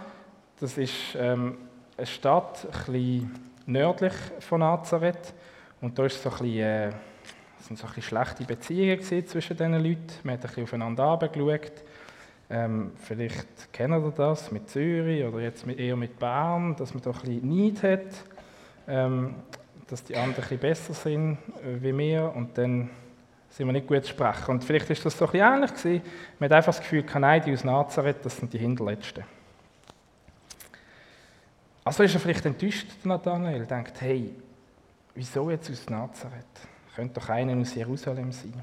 das 0.62 0.78
ist 0.78 1.16
ähm, 1.16 1.58
eine 1.96 2.06
Stadt, 2.06 2.68
ein 2.86 3.34
nördlich 3.66 4.12
von 4.38 4.60
Nazareth. 4.60 5.34
Und 5.80 5.98
da 5.98 6.06
ist 6.06 6.22
so 6.22 6.30
ein 6.30 6.38
bisschen, 6.38 6.60
äh, 6.60 6.92
sind 7.58 7.78
so 7.78 7.88
ein 7.88 8.00
schlechte 8.00 8.44
Beziehungen 8.44 9.02
zwischen 9.02 9.56
diesen 9.56 9.72
Leuten. 9.74 10.06
Man 10.22 10.34
hat 10.34 10.44
ein 10.44 10.46
bisschen 10.46 10.62
aufeinander 10.62 11.04
herabgeschaut. 11.04 11.82
Ähm, 12.48 12.92
vielleicht 12.96 13.72
kennt 13.72 13.92
ihr 13.92 14.12
das 14.16 14.52
mit 14.52 14.70
Zürich 14.70 15.24
oder 15.24 15.40
jetzt 15.40 15.66
eher 15.66 15.96
mit 15.96 16.16
Bern, 16.16 16.76
dass 16.76 16.94
man 16.94 17.02
da 17.02 17.10
ein 17.10 17.20
bisschen 17.20 17.64
Neid 17.64 17.82
hat, 17.82 18.14
ähm, 18.86 19.34
dass 19.88 20.04
die 20.04 20.14
anderen 20.14 20.34
ein 20.34 20.42
bisschen 20.42 20.58
besser 20.58 20.94
sind 20.94 21.38
äh, 21.64 21.82
wie 21.82 21.96
wir 21.98 22.32
und 22.36 22.56
dann 22.56 22.88
sind 23.48 23.66
wir 23.66 23.72
nicht 23.72 23.88
gut 23.88 24.04
zu 24.04 24.10
sprechen. 24.10 24.52
Und 24.52 24.62
vielleicht 24.62 24.90
ist 24.90 25.04
das 25.04 25.18
so 25.18 25.24
ein 25.24 25.32
bisschen 25.32 25.54
ähnlich 25.54 25.74
gewesen. 25.74 26.02
Man 26.38 26.50
hat 26.50 26.56
einfach 26.58 26.72
das 26.72 26.80
Gefühl, 26.80 27.04
nein, 27.18 27.42
die 27.44 27.52
aus 27.52 27.64
Nazareth, 27.64 28.18
das 28.22 28.36
sind 28.36 28.52
die 28.52 28.58
Hinterletzten. 28.58 29.24
Also 31.84 32.02
ist 32.04 32.14
er 32.14 32.20
vielleicht 32.20 32.46
enttäuscht, 32.46 32.86
Nathanael, 33.04 33.66
denkt, 33.66 34.00
hey, 34.00 34.34
wieso 35.14 35.50
jetzt 35.50 35.70
aus 35.70 35.88
Nazareth? 35.90 36.44
Könnte 36.94 37.20
doch 37.20 37.28
einer 37.28 37.60
aus 37.60 37.74
Jerusalem 37.74 38.30
sein. 38.30 38.62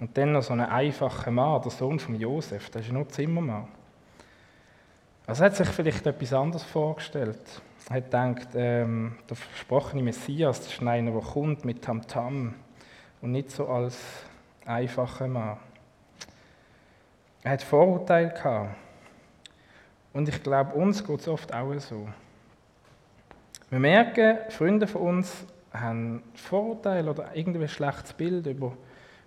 Und 0.00 0.16
dann 0.16 0.32
noch 0.32 0.42
so 0.42 0.52
ein 0.52 0.60
einfacher 0.60 1.30
Mann, 1.30 1.62
der 1.62 1.70
Sohn 1.70 2.00
von 2.00 2.18
Josef, 2.18 2.70
der 2.70 2.80
ist 2.80 2.90
nur 2.90 3.08
Zimmermann. 3.08 3.68
Also 5.26 5.44
hat 5.44 5.54
sich 5.54 5.68
vielleicht 5.68 6.04
etwas 6.04 6.32
anderes 6.32 6.64
vorgestellt. 6.64 7.38
Er 7.88 7.96
hat 7.96 8.04
gedacht, 8.06 8.48
ähm, 8.54 9.16
der 9.28 9.36
versprochene 9.36 10.02
Messias, 10.02 10.60
das 10.60 10.72
ist 10.72 10.82
einer, 10.82 11.12
der 11.12 11.20
kommt 11.20 11.64
mit 11.64 11.82
Tamtam 11.82 12.54
und 13.20 13.30
nicht 13.30 13.52
so 13.52 13.68
als 13.68 13.96
einfacher 14.64 15.28
Mann. 15.28 15.58
Er 17.44 17.52
hat 17.52 17.62
Vorurteile 17.62 18.30
gehabt. 18.30 18.74
Und 20.12 20.28
ich 20.28 20.42
glaube, 20.42 20.74
uns 20.74 21.04
geht 21.04 21.20
es 21.20 21.28
oft 21.28 21.52
auch 21.52 21.72
so. 21.78 22.08
Wir 23.70 23.78
merken, 23.78 24.38
Freunde 24.50 24.86
von 24.86 25.02
uns 25.02 25.46
haben 25.72 26.22
Vorurteile 26.34 27.10
oder 27.10 27.34
irgendwie 27.34 27.62
ein 27.62 27.68
schlechtes 27.68 28.12
Bild 28.12 28.46
über, 28.46 28.76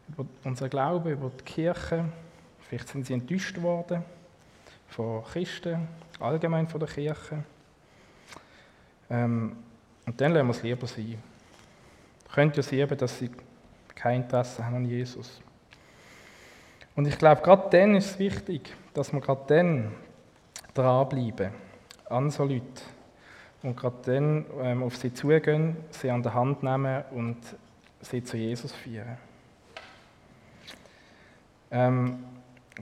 über 0.09 0.25
unseren 0.43 0.69
Glauben, 0.69 1.11
über 1.11 1.31
die 1.31 1.43
Kirche. 1.43 2.05
Vielleicht 2.61 2.89
sind 2.89 3.05
sie 3.05 3.13
enttäuscht 3.13 3.59
worden 3.61 4.03
von 4.87 5.23
Christen, 5.23 5.87
allgemein 6.19 6.67
von 6.67 6.79
der 6.79 6.89
Kirche. 6.89 7.43
Ähm, 9.09 9.55
und 10.05 10.21
dann 10.21 10.33
lassen 10.33 10.47
wir 10.47 10.51
es 10.51 10.63
lieber 10.63 10.87
sein. 10.87 11.17
Könnte 12.31 12.61
ja 12.61 12.87
sein, 12.87 12.97
dass 12.97 13.17
sie 13.17 13.31
kein 13.95 14.21
Interesse 14.21 14.63
haben 14.63 14.75
an 14.75 14.85
Jesus. 14.85 15.41
Und 16.95 17.07
ich 17.07 17.17
glaube, 17.17 17.41
gerade 17.41 17.69
dann 17.71 17.95
ist 17.95 18.11
es 18.11 18.19
wichtig, 18.19 18.73
dass 18.93 19.11
wir 19.11 19.19
gerade 19.19 19.43
dann 19.47 19.91
dranbleiben 20.75 21.49
an 22.09 22.29
so 22.29 22.43
Leute. 22.43 22.83
Und 23.63 23.75
gerade 23.75 23.95
dann 24.03 24.45
ähm, 24.61 24.83
auf 24.83 24.95
sie 24.95 25.11
zugehen, 25.11 25.75
sie 25.89 26.11
an 26.11 26.21
der 26.21 26.35
Hand 26.35 26.61
nehmen 26.61 27.03
und 27.11 27.37
sie 28.01 28.23
zu 28.23 28.37
Jesus 28.37 28.71
führen. 28.71 29.17
Ähm, 31.71 32.23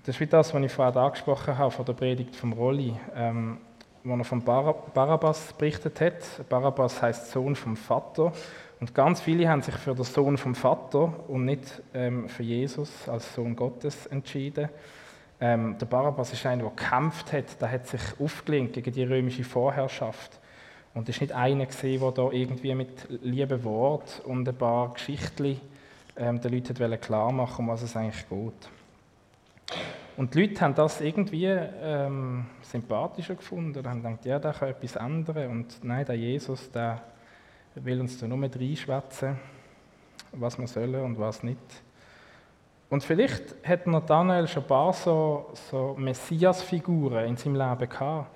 das 0.03 0.15
ist 0.15 0.19
wie 0.19 0.27
das, 0.27 0.53
was 0.53 0.61
ich 0.61 0.71
vorher 0.71 0.95
angesprochen 0.97 1.57
habe, 1.57 1.71
von 1.71 1.85
der 1.85 1.93
Predigt 1.93 2.35
vom 2.35 2.51
Rolli, 2.51 2.93
ähm, 3.15 3.59
wo 4.03 4.15
er 4.15 4.25
von 4.25 4.43
Barabbas 4.43 5.53
berichtet 5.53 6.01
hat. 6.01 6.49
Barabbas 6.49 7.01
heißt 7.01 7.31
Sohn 7.31 7.55
vom 7.55 7.77
Vater. 7.77 8.33
Und 8.81 8.93
ganz 8.93 9.21
viele 9.21 9.47
haben 9.47 9.61
sich 9.61 9.75
für 9.75 9.95
den 9.95 10.03
Sohn 10.03 10.37
vom 10.37 10.55
Vater 10.55 11.13
und 11.29 11.45
nicht 11.45 11.81
ähm, 11.93 12.27
für 12.27 12.43
Jesus 12.43 13.07
als 13.07 13.33
Sohn 13.33 13.55
Gottes 13.55 14.07
entschieden. 14.07 14.67
Ähm, 15.43 15.77
der 15.77 15.87
Barabbas 15.87 16.31
ist 16.31 16.45
einer, 16.45 16.63
der 16.63 16.71
gekämpft 16.71 17.33
hat, 17.33 17.61
der 17.61 17.69
hat 17.69 17.85
sich 17.85 17.99
aufgelehnt 18.17 18.71
gegen 18.71 18.93
die 18.93 19.03
römische 19.03 19.43
Vorherrschaft. 19.43 20.39
Und 20.93 21.09
es 21.09 21.19
war 21.19 21.21
nicht 21.21 21.33
einer, 21.33 21.65
der 21.99 22.11
da 22.11 22.31
irgendwie 22.31 22.73
mit 22.73 23.09
lieben 23.21 23.61
Wort 23.65 24.21
und 24.23 24.47
ein 24.47 24.55
paar 24.55 24.93
Geschichten 24.93 25.59
ähm, 26.15 26.39
den 26.39 26.53
Leuten 26.53 27.01
klar 27.01 27.33
machen 27.33 27.65
um 27.65 27.67
was 27.67 27.81
es 27.81 27.93
eigentlich 27.97 28.25
geht. 28.29 28.69
Und 30.15 30.33
die 30.33 30.43
Leute 30.43 30.61
haben 30.61 30.75
das 30.75 31.01
irgendwie 31.01 31.47
ähm, 31.47 32.45
sympathischer 32.61 33.35
gefunden 33.35 33.79
und 33.79 33.85
haben 33.85 34.01
gedacht, 34.01 34.25
ja, 34.25 34.39
der 34.39 34.53
kann 34.53 34.69
etwas 34.69 34.95
ändern. 34.95 35.51
Und 35.51 35.83
nein, 35.83 36.05
der 36.05 36.15
Jesus, 36.15 36.71
der 36.71 37.01
will 37.75 37.99
uns 37.99 38.17
da 38.17 38.27
nur 38.27 38.41
reinschwätzen, 38.41 39.37
was 40.31 40.57
wir 40.57 40.67
sollen 40.67 41.03
und 41.03 41.19
was 41.19 41.43
nicht. 41.43 41.59
Und 42.93 43.03
vielleicht 43.03 43.55
hat 43.67 43.87
Nathanael 43.87 44.47
schon 44.47 44.61
ein 44.61 44.67
paar 44.67 44.93
so, 44.93 45.51
so 45.71 45.95
Messias-Figuren 45.97 47.25
in 47.25 47.35
seinem 47.35 47.55
Leben 47.55 47.89
gehabt, 47.89 48.29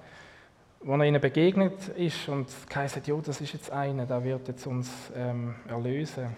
wo 0.81 0.95
er 0.95 1.03
ihnen 1.03 1.21
begegnet 1.21 1.89
ist 1.89 2.27
und 2.27 2.47
gesagt 2.67 3.05
ja, 3.05 3.15
das 3.17 3.39
ist 3.39 3.53
jetzt 3.53 3.71
einer, 3.71 4.07
der 4.07 4.23
wird 4.23 4.47
jetzt 4.47 4.65
uns 4.65 4.89
ähm, 5.15 5.53
erlösen. 5.67 6.35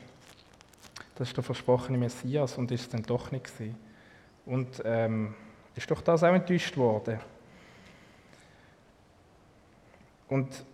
Das 1.15 1.29
ist 1.29 1.37
der 1.37 1.45
versprochene 1.45 1.97
Messias 1.97 2.57
und 2.57 2.69
ist 2.71 2.81
es 2.81 2.89
dann 2.89 3.03
doch 3.03 3.31
nicht 3.31 3.45
gewesen. 3.45 3.77
Und 4.45 4.81
ähm, 4.83 5.33
ist 5.73 5.89
doch 5.89 6.01
das 6.01 6.21
auch 6.21 6.33
enttäuscht 6.33 6.75
worden. 6.75 7.21
Und 10.27 10.65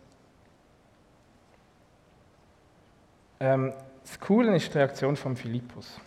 ähm, 3.40 3.72
das 4.02 4.20
Coole 4.20 4.56
ist 4.56 4.74
die 4.74 4.80
Reaktion 4.80 5.16
von 5.16 5.36
Philippus 5.36 6.02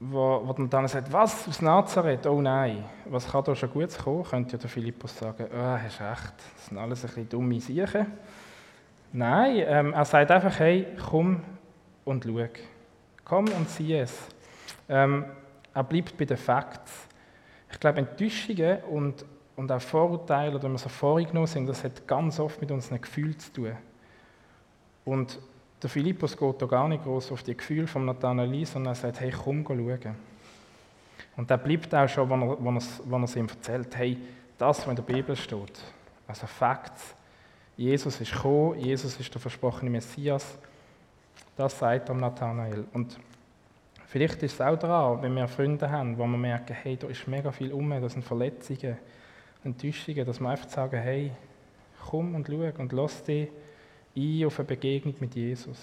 wo, 0.00 0.42
wo 0.44 0.52
dann 0.64 0.88
sagt, 0.88 1.12
was, 1.12 1.48
aus 1.48 1.62
Nazareth? 1.62 2.26
Oh 2.26 2.40
nein, 2.40 2.84
was 3.06 3.30
kann 3.30 3.44
da 3.44 3.54
schon 3.54 3.70
Gutes 3.70 3.98
kommen? 3.98 4.24
Könnte 4.24 4.52
ja 4.52 4.58
der 4.58 4.68
Philippus 4.68 5.16
sagen, 5.16 5.46
oh, 5.52 5.56
hast 5.56 6.00
recht, 6.00 6.34
das 6.56 6.66
sind 6.66 6.78
alles 6.78 7.04
ein 7.04 7.08
bisschen 7.08 7.28
dumme 7.28 7.60
Sachen. 7.60 8.06
Nein, 9.12 9.64
ähm, 9.66 9.92
er 9.92 10.04
sagt 10.04 10.30
einfach, 10.30 10.58
hey, 10.58 10.88
komm 11.08 11.40
und 12.04 12.24
schau. 12.24 12.48
Komm 13.24 13.44
und 13.48 13.70
sieh 13.70 13.94
es. 13.94 14.26
Ähm, 14.88 15.24
er 15.72 15.84
bleibt 15.84 16.16
bei 16.16 16.24
den 16.24 16.36
Facts. 16.36 17.08
Ich 17.70 17.80
glaube, 17.80 17.98
Enttäuschungen 17.98 18.82
und, 18.84 19.24
und 19.56 19.70
auch 19.70 19.80
Vorurteile, 19.80 20.54
oder 20.54 20.64
wenn 20.64 20.72
wir 20.72 20.78
so 20.78 20.88
vorgenommen 20.88 21.46
sind, 21.46 21.66
das 21.66 21.84
hat 21.84 22.06
ganz 22.06 22.38
oft 22.38 22.60
mit 22.60 22.70
unseren 22.70 23.00
Gefühlen 23.00 23.38
zu 23.38 23.52
tun. 23.52 23.76
Und 25.04 25.38
der 25.84 25.90
Philippus 25.90 26.34
geht 26.34 26.62
da 26.62 26.66
gar 26.66 26.88
nicht 26.88 27.04
groß 27.04 27.30
auf 27.32 27.42
die 27.42 27.54
Gefühle 27.54 27.86
von 27.86 28.06
Nathanael 28.06 28.64
sondern 28.64 28.92
er 28.92 28.96
sagt, 28.96 29.20
hey, 29.20 29.30
komm, 29.30 29.64
schauen. 29.66 30.16
Und 31.36 31.50
er 31.50 31.58
bleibt 31.58 31.94
auch 31.94 32.08
schon, 32.08 32.30
wenn 32.30 32.40
er, 32.40 32.64
wenn, 32.64 32.76
er, 32.76 32.82
wenn 33.04 33.20
er 33.20 33.24
es 33.24 33.36
ihm 33.36 33.48
erzählt, 33.48 33.94
hey, 33.96 34.16
das, 34.56 34.78
was 34.78 34.88
in 34.88 34.96
der 34.96 35.02
Bibel 35.02 35.36
steht, 35.36 35.82
also 36.26 36.46
Facts, 36.46 37.14
Jesus 37.76 38.18
ist 38.18 38.32
gekommen, 38.32 38.78
Jesus 38.78 39.20
ist 39.20 39.34
der 39.34 39.40
versprochene 39.40 39.90
Messias, 39.90 40.56
das 41.54 41.78
sagt 41.78 42.08
er 42.08 42.14
Nathanael. 42.14 42.86
Und 42.94 43.18
vielleicht 44.06 44.42
ist 44.42 44.54
es 44.54 44.60
auch 44.62 44.78
daran, 44.78 45.20
wenn 45.22 45.34
wir 45.34 45.46
Freunde 45.48 45.90
haben, 45.90 46.16
wo 46.16 46.26
wir 46.26 46.38
merken, 46.38 46.74
hey, 46.82 46.96
da 46.96 47.08
ist 47.08 47.28
mega 47.28 47.52
viel 47.52 47.72
um, 47.72 47.90
da 47.90 48.08
sind 48.08 48.24
Verletzungen, 48.24 48.96
Enttäuschungen, 49.62 50.24
dass 50.24 50.40
wir 50.40 50.48
einfach 50.48 50.68
sagen, 50.70 50.98
hey, 50.98 51.30
komm 52.08 52.34
und 52.34 52.46
schau 52.46 52.80
und 52.80 52.92
lass 52.92 53.22
dich 53.22 53.48
ein 54.16 54.46
auf 54.46 54.58
eine 54.58 54.68
Begegnung 54.68 55.14
mit 55.20 55.34
Jesus. 55.34 55.78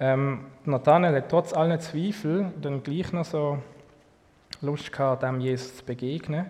Ähm, 0.00 0.46
Nathanael 0.64 1.16
hat 1.16 1.28
trotz 1.28 1.52
allen 1.52 1.80
Zweifel 1.80 2.52
dann 2.60 2.82
gleich 2.82 3.12
noch 3.12 3.24
so 3.24 3.58
Lust 4.60 4.92
gehabt, 4.92 5.22
dem 5.22 5.40
Jesus 5.40 5.78
zu 5.78 5.84
begegnen. 5.84 6.46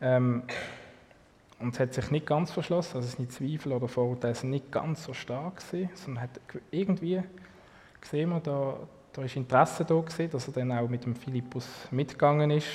Ähm, 0.00 0.42
und 1.60 1.74
es 1.74 1.80
hat 1.80 1.94
sich 1.94 2.10
nicht 2.10 2.26
ganz 2.26 2.50
verschlossen, 2.50 2.96
also 2.96 3.08
seine 3.08 3.28
Zweifel 3.28 3.72
oder 3.72 3.86
Vorurteile 3.86 4.34
sind 4.34 4.50
nicht 4.50 4.72
ganz 4.72 5.04
so 5.04 5.14
stark 5.14 5.58
gewesen, 5.58 5.90
sondern 5.94 6.24
hat 6.24 6.40
irgendwie 6.72 7.22
gesehen 8.00 8.30
wir, 8.30 8.40
da, 8.40 8.76
da 9.12 9.22
ist 9.22 9.36
Interesse 9.36 9.84
da 9.84 9.94
gewesen, 9.94 10.30
dass 10.32 10.48
er 10.48 10.54
dann 10.54 10.72
auch 10.72 10.88
mit 10.88 11.04
dem 11.04 11.14
Philippus 11.14 11.68
mitgegangen 11.92 12.50
ist 12.50 12.66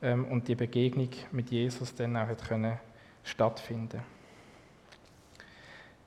und 0.00 0.46
die 0.46 0.54
Begegnung 0.54 1.08
mit 1.32 1.50
Jesus 1.50 1.94
dann 1.94 2.16
auch 2.16 2.28
können 2.48 2.78
stattfinden 3.24 4.02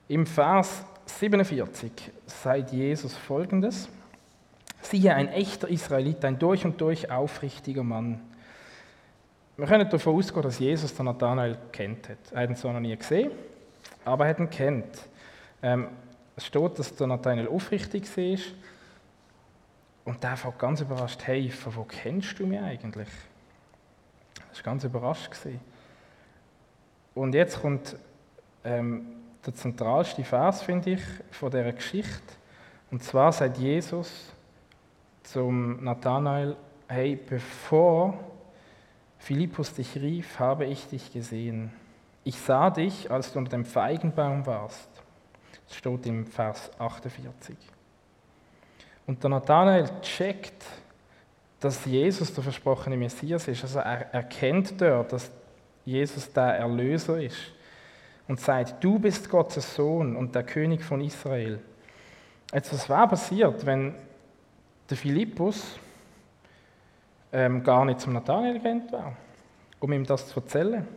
Im 0.08 0.26
Vers 0.26 0.86
47 1.06 1.92
sagt 2.26 2.72
Jesus 2.72 3.16
folgendes: 3.16 3.90
Siehe, 4.82 5.14
ein 5.14 5.28
echter 5.28 5.68
Israelit, 5.68 6.24
ein 6.24 6.40
durch 6.40 6.66
und 6.66 6.80
durch 6.80 7.12
aufrichtiger 7.12 7.84
Mann. 7.84 8.22
Wir 9.58 9.68
können 9.68 9.90
davon 9.90 10.16
ausgehen, 10.16 10.44
dass 10.44 10.60
Jesus 10.60 10.96
den 10.96 11.06
Nathanael 11.06 11.58
kennt 11.72 12.10
hat. 12.10 12.18
Er 12.32 12.44
hat 12.44 12.50
ihn 12.50 12.56
zwar 12.56 12.74
noch 12.74 12.80
nie 12.80 12.96
gesehen, 12.96 13.32
aber 14.06 14.26
er 14.26 14.30
hat 14.30 14.40
ihn 14.40 14.50
kennt. 14.50 15.08
Ähm, 15.62 15.88
es 16.38 16.46
steht, 16.46 16.80
dass 16.80 16.96
der 16.96 17.08
Nathanael 17.08 17.50
aufrichtig 17.50 18.06
war. 18.16 18.40
Und 20.06 20.24
der 20.24 20.44
war 20.44 20.54
ganz 20.58 20.80
überrascht: 20.80 21.22
Hey, 21.26 21.50
von 21.50 21.76
wo 21.76 21.84
kennst 21.84 22.40
du 22.40 22.48
mich 22.48 22.60
eigentlich? 22.60 23.10
Das 24.50 24.60
war 24.60 24.64
ganz 24.64 24.84
überrascht. 24.84 25.32
Und 27.16 27.34
jetzt 27.34 27.62
kommt 27.62 27.96
ähm, 28.64 29.08
der 29.46 29.54
zentralste 29.54 30.24
Vers, 30.24 30.64
finde 30.64 30.92
ich, 30.92 31.02
von 31.32 31.52
dieser 31.52 31.74
Geschichte. 31.74 32.34
Und 32.92 33.04
zwar 33.04 33.32
sagt 33.32 33.58
Jesus 33.58 34.34
zum 35.24 35.84
Nathanael, 35.84 36.56
hey, 36.88 37.16
bevor 37.16 38.18
Philippus 39.20 39.74
dich 39.74 39.96
rief, 39.96 40.40
habe 40.40 40.66
ich 40.66 40.88
dich 40.88 41.14
gesehen. 41.14 41.72
Ich 42.24 42.40
sah 42.40 42.70
dich, 42.70 43.12
als 43.12 43.34
du 43.34 43.40
unter 43.40 43.52
dem 43.52 43.66
Feigenbaum 43.66 44.46
warst. 44.46 44.90
Das 45.68 45.78
steht 45.78 46.06
im 46.08 46.26
Vers 46.26 46.72
48. 46.80 47.56
Und 49.06 49.24
der 49.24 49.30
Nathanael 49.30 49.90
checkt, 50.02 50.66
dass 51.60 51.86
Jesus 51.86 52.34
der 52.34 52.44
versprochene 52.44 52.96
Messias 52.96 53.48
ist. 53.48 53.64
Also 53.64 53.80
er 53.80 54.14
erkennt 54.14 54.80
dort, 54.80 55.14
dass 55.14 55.32
Jesus 55.86 56.32
der 56.32 56.56
Erlöser 56.56 57.22
ist 57.22 57.38
und 58.28 58.40
sagt, 58.40 58.84
du 58.84 59.00
bist 59.00 59.30
Gottes 59.30 59.76
Sohn 59.76 60.16
und 60.16 60.36
der 60.36 60.44
König 60.44 60.84
von 60.84 61.02
Israel. 61.02 61.60
Jetzt, 62.54 62.74
was 62.74 62.88
wäre 62.88 63.08
passiert, 63.08 63.66
wenn 63.66 63.96
der 64.90 64.98
Philippus 64.98 65.78
ähm, 67.32 67.64
gar 67.64 67.86
nicht 67.86 68.00
zum 68.00 68.14
Nathanael 68.14 68.60
gerannt 68.60 68.92
wäre, 68.92 69.14
um 69.80 69.92
ihm 69.92 70.06
das 70.06 70.28
zu 70.28 70.40
erzählen? 70.40 70.88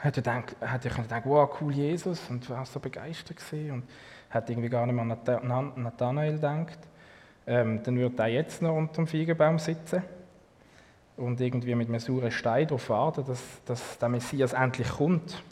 Hätte 0.00 0.22
er 0.24 0.44
er 0.60 0.78
gedacht, 0.78 1.22
wow, 1.24 1.50
cool 1.60 1.72
Jesus, 1.72 2.20
und 2.30 2.48
war 2.48 2.64
so 2.64 2.80
begeistert 2.80 3.36
gewesen 3.36 3.70
und 3.72 3.84
hat 4.30 4.48
irgendwie 4.48 4.70
gar 4.70 4.86
nicht 4.86 4.94
mehr 4.94 5.04
an 5.50 5.72
Nathanael 5.76 6.34
gedacht. 6.34 6.78
Ähm, 7.50 7.82
dann 7.82 7.98
würde 7.98 8.22
er 8.22 8.28
jetzt 8.28 8.62
noch 8.62 8.76
unter 8.76 8.94
dem 8.94 9.08
Feigenbaum 9.08 9.58
sitzen 9.58 10.04
und 11.16 11.40
irgendwie 11.40 11.74
mit 11.74 11.88
einem 11.88 11.98
sauren 11.98 12.30
Stein 12.30 12.68
darauf 12.68 12.88
warten, 12.88 13.24
dass, 13.26 13.42
dass 13.64 13.98
der 13.98 14.08
Messias 14.08 14.52
endlich 14.52 14.88
kommt. 14.88 15.42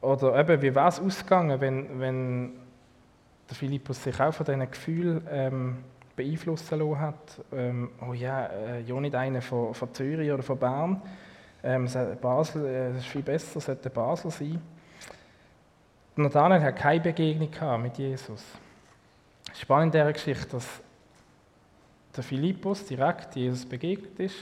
Oder 0.00 0.36
eben, 0.36 0.62
wie 0.62 0.74
wäre 0.74 0.88
es 0.88 0.98
ausgegangen, 0.98 1.60
wenn, 1.60 2.00
wenn 2.00 2.52
der 3.48 3.54
Philippus 3.54 4.02
sich 4.02 4.18
auch 4.20 4.34
von 4.34 4.46
diesen 4.46 4.68
Gefühlen 4.68 5.24
ähm, 5.30 5.76
beeinflussen 6.16 6.76
lassen 6.76 7.00
hat? 7.00 7.44
Ähm, 7.52 7.90
oh 8.04 8.14
ja, 8.14 8.46
äh, 8.46 8.80
ja 8.80 9.00
nicht 9.00 9.14
einer 9.14 9.40
von, 9.40 9.74
von 9.74 9.94
Zürich 9.94 10.32
oder 10.32 10.42
von 10.42 10.58
Bern. 10.58 11.00
Ähm, 11.62 11.88
Basel 12.20 12.66
äh, 12.66 12.98
ist 12.98 13.06
viel 13.06 13.22
besser, 13.22 13.60
sollte 13.60 13.90
Basel 13.90 14.32
sein. 14.32 14.60
Nathanael 16.16 16.62
hat 16.62 16.74
keine 16.74 17.00
Begegnung 17.00 17.80
mit 17.80 17.96
Jesus. 17.96 18.44
Spannend 19.60 19.92
in 19.94 20.00
dieser 20.00 20.12
Geschichte, 20.12 20.46
dass 20.52 20.66
der 22.16 22.22
Philippus 22.22 22.86
direkt 22.86 23.34
Jesus 23.34 23.66
begegnet 23.66 24.18
ist. 24.20 24.36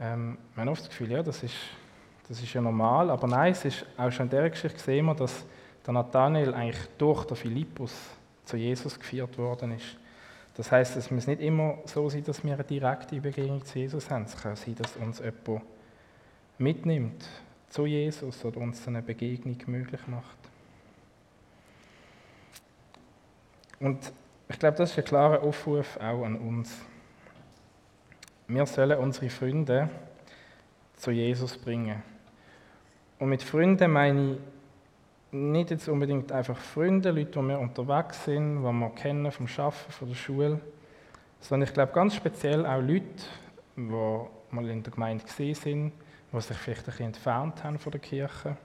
Ähm, 0.00 0.36
man 0.56 0.66
hat 0.66 0.72
oft 0.72 0.82
das 0.82 0.88
Gefühl, 0.88 1.12
ja, 1.12 1.22
das 1.22 1.42
ist, 1.44 1.54
das 2.28 2.42
ist 2.42 2.52
ja 2.52 2.60
normal, 2.60 3.10
aber 3.10 3.28
nein, 3.28 3.52
es 3.52 3.64
ist 3.64 3.86
auch 3.96 4.10
schon 4.10 4.26
in 4.26 4.30
dieser 4.30 4.50
Geschichte 4.50 4.76
gesehen, 4.76 5.16
dass 5.16 5.44
der 5.86 5.94
Nathanael 5.94 6.52
eigentlich 6.52 6.84
durch 6.98 7.24
den 7.26 7.36
Philippus 7.36 7.94
zu 8.44 8.56
Jesus 8.56 8.98
geführt 8.98 9.38
worden 9.38 9.76
ist. 9.76 9.96
Das 10.56 10.70
heißt, 10.70 10.96
es 10.96 11.12
muss 11.12 11.28
nicht 11.28 11.40
immer 11.40 11.78
so 11.84 12.08
sein, 12.08 12.24
dass 12.24 12.42
wir 12.42 12.54
eine 12.54 12.64
direkte 12.64 13.20
Begegnung 13.20 13.64
zu 13.64 13.78
Jesus 13.78 14.10
haben. 14.10 14.24
Es 14.24 14.36
kann 14.36 14.56
sein, 14.56 14.74
dass 14.74 14.96
uns 14.96 15.20
jemand 15.20 15.64
mitnimmt 16.58 17.24
zu 17.68 17.86
Jesus 17.86 18.44
oder 18.44 18.60
uns 18.60 18.86
eine 18.88 19.00
Begegnung 19.00 19.56
möglich 19.66 20.00
macht. 20.08 20.38
Und 23.78 24.12
ich 24.48 24.58
glaube, 24.58 24.76
das 24.76 24.90
ist 24.90 24.98
ein 24.98 25.04
klarer 25.04 25.42
Aufruf 25.42 25.96
auch 25.96 26.24
an 26.24 26.36
uns. 26.36 26.76
Wir 28.46 28.66
sollen 28.66 28.98
unsere 28.98 29.30
Freunde 29.30 29.88
zu 30.94 31.10
Jesus 31.10 31.56
bringen. 31.56 32.02
Und 33.18 33.28
mit 33.28 33.42
Freunden 33.42 33.90
meine 33.90 34.32
ich 34.32 34.38
nicht 35.34 35.70
jetzt 35.70 35.88
unbedingt 35.88 36.30
einfach 36.30 36.56
Freunde, 36.56 37.10
Leute, 37.10 37.40
die 37.40 37.48
wir 37.48 37.58
unterwegs 37.58 38.24
sind, 38.24 38.58
die 38.58 38.72
wir 38.72 38.90
kennen 38.90 39.30
vom 39.32 39.46
Arbeiten, 39.46 39.92
von 39.92 40.08
der 40.08 40.14
Schule, 40.14 40.60
sondern 41.40 41.68
ich 41.68 41.74
glaube 41.74 41.92
ganz 41.92 42.14
speziell 42.14 42.64
auch 42.64 42.80
Leute, 42.80 43.24
die 43.76 43.90
mal 44.50 44.68
in 44.68 44.82
der 44.82 44.92
Gemeinde 44.92 45.24
gesehen 45.24 45.54
sind, 45.54 45.92
die 46.32 46.40
sich 46.40 46.56
vielleicht 46.56 46.82
ein 46.82 46.86
bisschen 46.86 47.06
entfernt 47.06 47.64
haben 47.64 47.78
von 47.78 47.90
der 47.90 48.00
Kirche 48.00 48.56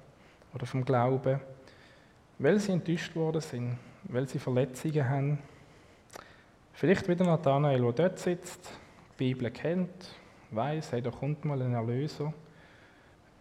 oder 0.54 0.66
vom 0.66 0.86
Glauben, 0.86 1.40
weil 2.38 2.60
sie 2.60 2.72
enttäuscht 2.72 3.16
worden 3.16 3.42
sind, 3.42 3.78
weil 4.04 4.28
sie 4.28 4.40
Verletzungen 4.40 5.10
haben. 5.10 5.40
Vielleicht 6.80 7.08
wieder 7.10 7.26
Nathanael, 7.26 7.82
der 7.82 7.92
dort 7.92 8.20
sitzt, 8.20 8.70
die 9.12 9.18
Bibel 9.18 9.52
kennt, 9.52 10.16
weiß, 10.52 10.94
hey, 10.94 11.02
da 11.02 11.12
kommt 11.12 11.44
mal 11.44 11.62
ein 11.62 11.74
Erlöser 11.74 12.34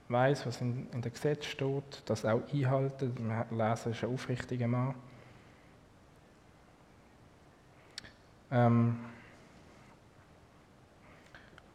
weiß, 0.08 0.46
was 0.46 0.60
in, 0.60 0.88
in 0.92 1.02
dem 1.02 1.12
Gesetz 1.12 1.44
steht, 1.46 2.02
das 2.06 2.24
auch 2.24 2.42
einhalten. 2.52 3.14
Wir 3.18 3.46
lesen, 3.50 3.92
ist 3.92 4.04
ein 4.04 4.12
aufrichtiger 4.12 4.66
Mann. 4.66 4.94
Ähm 8.50 8.98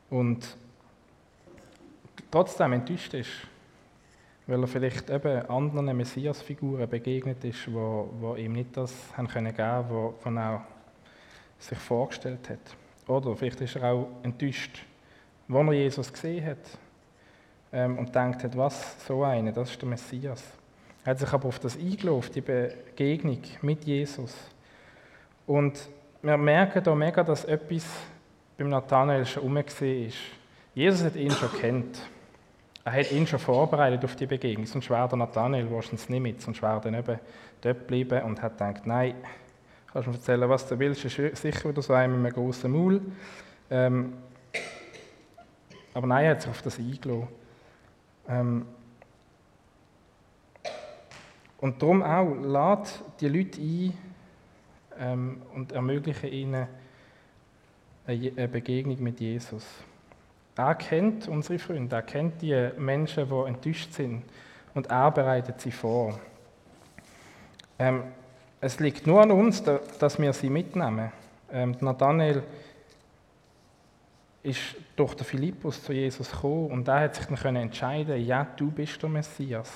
und 0.10 0.58
trotzdem 2.32 2.74
enttäuscht 2.74 3.14
ist, 3.14 3.32
weil 4.48 4.62
er 4.62 4.68
vielleicht 4.68 5.10
eben 5.10 5.46
anderen 5.50 5.96
Messias-Figuren 5.96 6.90
begegnet 6.90 7.44
ist, 7.44 7.72
wo 7.72 8.36
ihm 8.38 8.54
nicht 8.54 8.76
das 8.76 8.94
haben 9.16 9.28
können 9.28 9.56
geben, 9.56 10.14
was 10.24 10.36
er 10.36 10.68
sich 11.64 11.78
vorgestellt 11.78 12.50
hat. 12.50 13.10
Oder 13.10 13.36
vielleicht 13.36 13.62
ist 13.62 13.76
er 13.76 13.92
auch 13.92 14.08
enttäuscht, 14.24 14.84
wo 15.48 15.60
er 15.60 15.74
Jesus 15.74 16.12
gesehen 16.12 16.46
hat, 16.46 16.78
ähm, 17.74 17.98
und 17.98 18.14
denkt 18.14 18.44
hat, 18.44 18.56
was, 18.56 19.06
so 19.06 19.24
eine, 19.24 19.52
das 19.52 19.72
ist 19.72 19.82
der 19.82 19.90
Messias. 19.90 20.44
Er 21.04 21.12
hat 21.12 21.20
sich 21.20 21.34
aber 21.34 21.48
auf 21.48 21.60
das 21.60 21.78
eingelassen, 21.78 22.34
die 22.34 22.42
Begegnung 22.42 23.42
mit 23.62 23.84
Jesus. 23.84 24.34
Und 25.46 25.90
wir 26.22 26.38
merken 26.38 26.84
hier 26.84 26.96
mega, 26.96 27.24
dass 27.24 27.44
etwas 27.44 27.86
beim 28.58 28.70
Nathanael 28.70 29.26
schon 29.26 29.44
umgesehen 29.44 30.08
ist. 30.08 30.18
Jesus 30.74 31.04
hat 31.04 31.16
ihn 31.16 31.32
schon 31.32 31.52
kennt. 31.60 32.00
Er 32.86 32.94
hat 32.94 33.12
ihn 33.12 33.28
schon 33.28 33.40
vorbereitet 33.40 34.04
auf 34.06 34.16
die 34.16 34.26
Begegnung. 34.26 34.66
Sonst 34.66 34.90
wäre 34.90 35.08
der 35.10 35.18
Nathanael 35.18 35.70
wahrscheinlich 35.72 36.08
nicht 36.08 36.22
mit. 36.22 36.42
Sonst 36.42 36.62
wäre 36.62 36.82
er 36.84 37.00
eben 37.00 37.20
dort 37.62 37.80
geblieben 37.80 38.22
und 38.24 38.42
hat 38.42 38.58
gedacht, 38.58 38.86
nein, 38.86 39.16
kannst 39.94 40.08
mir 40.08 40.16
erzählen, 40.16 40.50
was 40.50 40.68
du 40.68 40.80
willst, 40.80 41.06
ist 41.06 41.42
sicher 41.42 41.70
wieder 41.70 41.82
so 41.82 41.94
ein 41.94 42.12
mit 42.12 42.34
einem 42.34 42.34
großen 42.34 42.72
Maul. 42.72 43.02
Ähm, 43.70 44.14
aber 45.94 46.08
nein, 46.08 46.26
er 46.26 46.32
hat 46.32 46.42
sich 46.42 46.50
auf 46.50 46.62
das 46.64 46.80
eingelassen. 46.80 47.28
Ähm, 48.28 48.66
und 51.60 51.82
darum 51.82 52.02
auch, 52.02 52.36
lad 52.42 52.90
die 53.20 53.28
Leute 53.28 53.62
ein 53.62 53.98
ähm, 55.00 55.42
und 55.54 55.72
ermögliche 55.72 56.28
ihnen 56.28 56.68
eine 58.06 58.48
Begegnung 58.48 59.02
mit 59.02 59.20
Jesus. 59.20 59.66
Er 60.56 60.76
kennt 60.76 61.28
unsere 61.28 61.58
Freunde, 61.58 61.96
er 61.96 62.02
kennt 62.02 62.42
die 62.42 62.70
Menschen, 62.78 63.30
die 63.30 63.48
enttäuscht 63.48 63.94
sind 63.94 64.24
und 64.74 64.88
er 64.88 65.12
bereitet 65.12 65.62
sie 65.62 65.72
vor. 65.72 66.20
Ähm, 67.80 68.04
es 68.64 68.80
liegt 68.80 69.06
nur 69.06 69.22
an 69.22 69.32
uns, 69.32 69.62
dass 69.62 70.18
wir 70.20 70.32
sie 70.32 70.50
mitnehmen. 70.50 71.12
Ähm, 71.52 71.76
Nathanael 71.82 72.44
ist 74.42 74.76
durch 74.96 75.16
den 75.16 75.26
Philippus 75.26 75.84
zu 75.84 75.92
Jesus 75.92 76.32
gekommen 76.32 76.72
und 76.72 76.88
er 76.88 77.02
hat 77.02 77.16
sich 77.16 77.26
dann 77.26 77.36
können 77.36 77.64
entscheiden, 77.64 78.26
ja, 78.26 78.48
du 78.56 78.72
bist 78.72 79.02
der 79.02 79.10
Messias. 79.10 79.70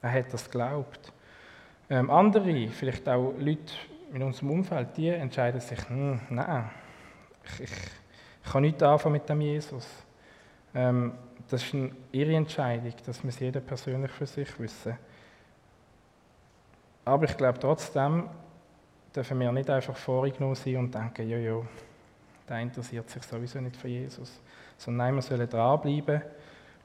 Er 0.00 0.12
hat 0.12 0.32
das 0.32 0.50
geglaubt. 0.50 1.12
Ähm, 1.90 2.10
andere, 2.10 2.68
vielleicht 2.68 3.06
auch 3.06 3.34
Leute 3.38 3.74
in 4.14 4.22
unserem 4.22 4.50
Umfeld, 4.50 4.96
die 4.96 5.08
entscheiden 5.08 5.60
sich, 5.60 5.86
hm, 5.90 6.18
nein, 6.30 6.70
ich, 7.44 7.64
ich, 7.64 8.50
kann 8.50 8.62
nichts 8.62 8.82
anfangen 8.82 9.12
mit 9.12 9.28
dem 9.28 9.42
Jesus. 9.42 9.86
Ähm, 10.74 11.12
das 11.50 11.62
ist 11.62 11.74
eine, 11.74 11.90
ihre 12.12 12.34
Entscheidung, 12.34 12.94
das 13.04 13.22
muss 13.22 13.38
jeder 13.38 13.60
persönlich 13.60 14.10
für 14.10 14.26
sich 14.26 14.58
wissen. 14.58 14.96
Aber 17.04 17.24
ich 17.24 17.36
glaube 17.36 17.58
trotzdem, 17.58 18.28
dürfen 19.14 19.40
wir 19.40 19.52
nicht 19.52 19.68
einfach 19.68 19.96
vorgenommen 19.96 20.54
sein 20.54 20.76
und 20.76 20.94
denken, 20.94 21.28
ja, 21.28 21.62
der 22.48 22.60
interessiert 22.60 23.08
sich 23.10 23.22
sowieso 23.22 23.60
nicht 23.60 23.76
für 23.76 23.88
Jesus. 23.88 24.40
Sondern 24.78 25.06
nein, 25.06 25.14
wir 25.16 25.22
sollen 25.22 25.48
dranbleiben 25.48 26.22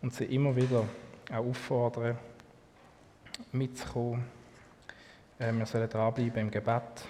und 0.02 0.14
sie 0.14 0.26
immer 0.26 0.56
wieder 0.56 0.84
auch 1.32 1.36
auffordern, 1.36 2.18
mitzukommen. 3.52 4.26
Äh, 5.40 5.52
wir 5.54 5.66
sollen 5.66 5.90
dranbleiben 5.90 6.42
im 6.42 6.52
Gebet. 6.52 7.06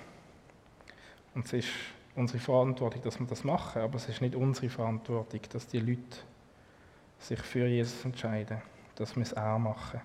Und 1.35 1.45
es 1.45 1.53
ist 1.53 1.69
unsere 2.15 2.39
Verantwortung, 2.39 3.01
dass 3.03 3.19
wir 3.19 3.27
das 3.27 3.43
machen, 3.43 3.81
aber 3.81 3.95
es 3.95 4.09
ist 4.09 4.21
nicht 4.21 4.35
unsere 4.35 4.69
Verantwortung, 4.69 5.41
dass 5.51 5.67
die 5.67 5.79
Leute 5.79 6.17
sich 7.19 7.39
für 7.39 7.67
Jesus 7.67 8.03
entscheiden. 8.05 8.61
Das 8.95 9.15
muss 9.15 9.33
er 9.33 9.59
machen. 9.59 10.01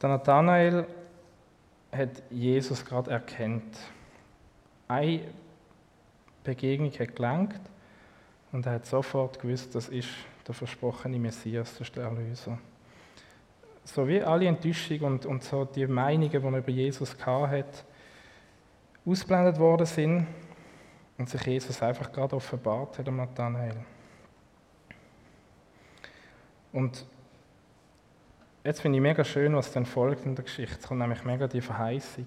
Der 0.00 0.08
Nathanael 0.08 0.86
hat 1.92 2.22
Jesus 2.30 2.84
gerade 2.84 3.10
erkannt 3.10 3.76
eine 4.88 5.20
Begegnung 6.42 6.90
hat 6.90 7.14
gelangt 7.14 7.60
und 8.50 8.66
er 8.66 8.72
hat 8.72 8.86
sofort 8.86 9.38
gewusst, 9.38 9.74
das 9.74 9.88
ist 9.88 10.08
der 10.46 10.54
versprochene 10.54 11.18
Messias, 11.18 11.72
das 11.72 11.88
ist 11.88 11.96
der 11.96 12.04
Erlöser. 12.04 12.58
So 13.84 14.08
wie 14.08 14.20
alle 14.20 14.46
Enttäuschungen 14.46 15.04
und, 15.04 15.26
und 15.26 15.44
so 15.44 15.64
die 15.64 15.86
Meinungen, 15.86 16.30
die 16.30 16.36
er 16.36 16.58
über 16.58 16.70
Jesus 16.70 17.16
hat, 17.24 17.84
ausblendet 19.06 19.58
worden 19.58 19.86
sind 19.86 20.26
und 21.18 21.28
sich 21.28 21.42
Jesus 21.42 21.80
einfach 21.82 22.10
gerade 22.10 22.34
offenbart 22.34 22.98
hat 22.98 23.08
am 23.08 23.16
Nathanael. 23.16 23.76
Und 26.72 27.04
jetzt 28.64 28.80
finde 28.80 28.98
ich 28.98 29.02
mega 29.02 29.24
schön, 29.24 29.54
was 29.54 29.72
dann 29.72 29.86
folgt 29.86 30.26
in 30.26 30.34
der 30.34 30.44
Geschichte. 30.44 30.76
Es 30.80 30.86
kommt 30.86 31.00
nämlich 31.00 31.24
mega 31.24 31.46
die 31.46 31.60
Verheißung, 31.60 32.26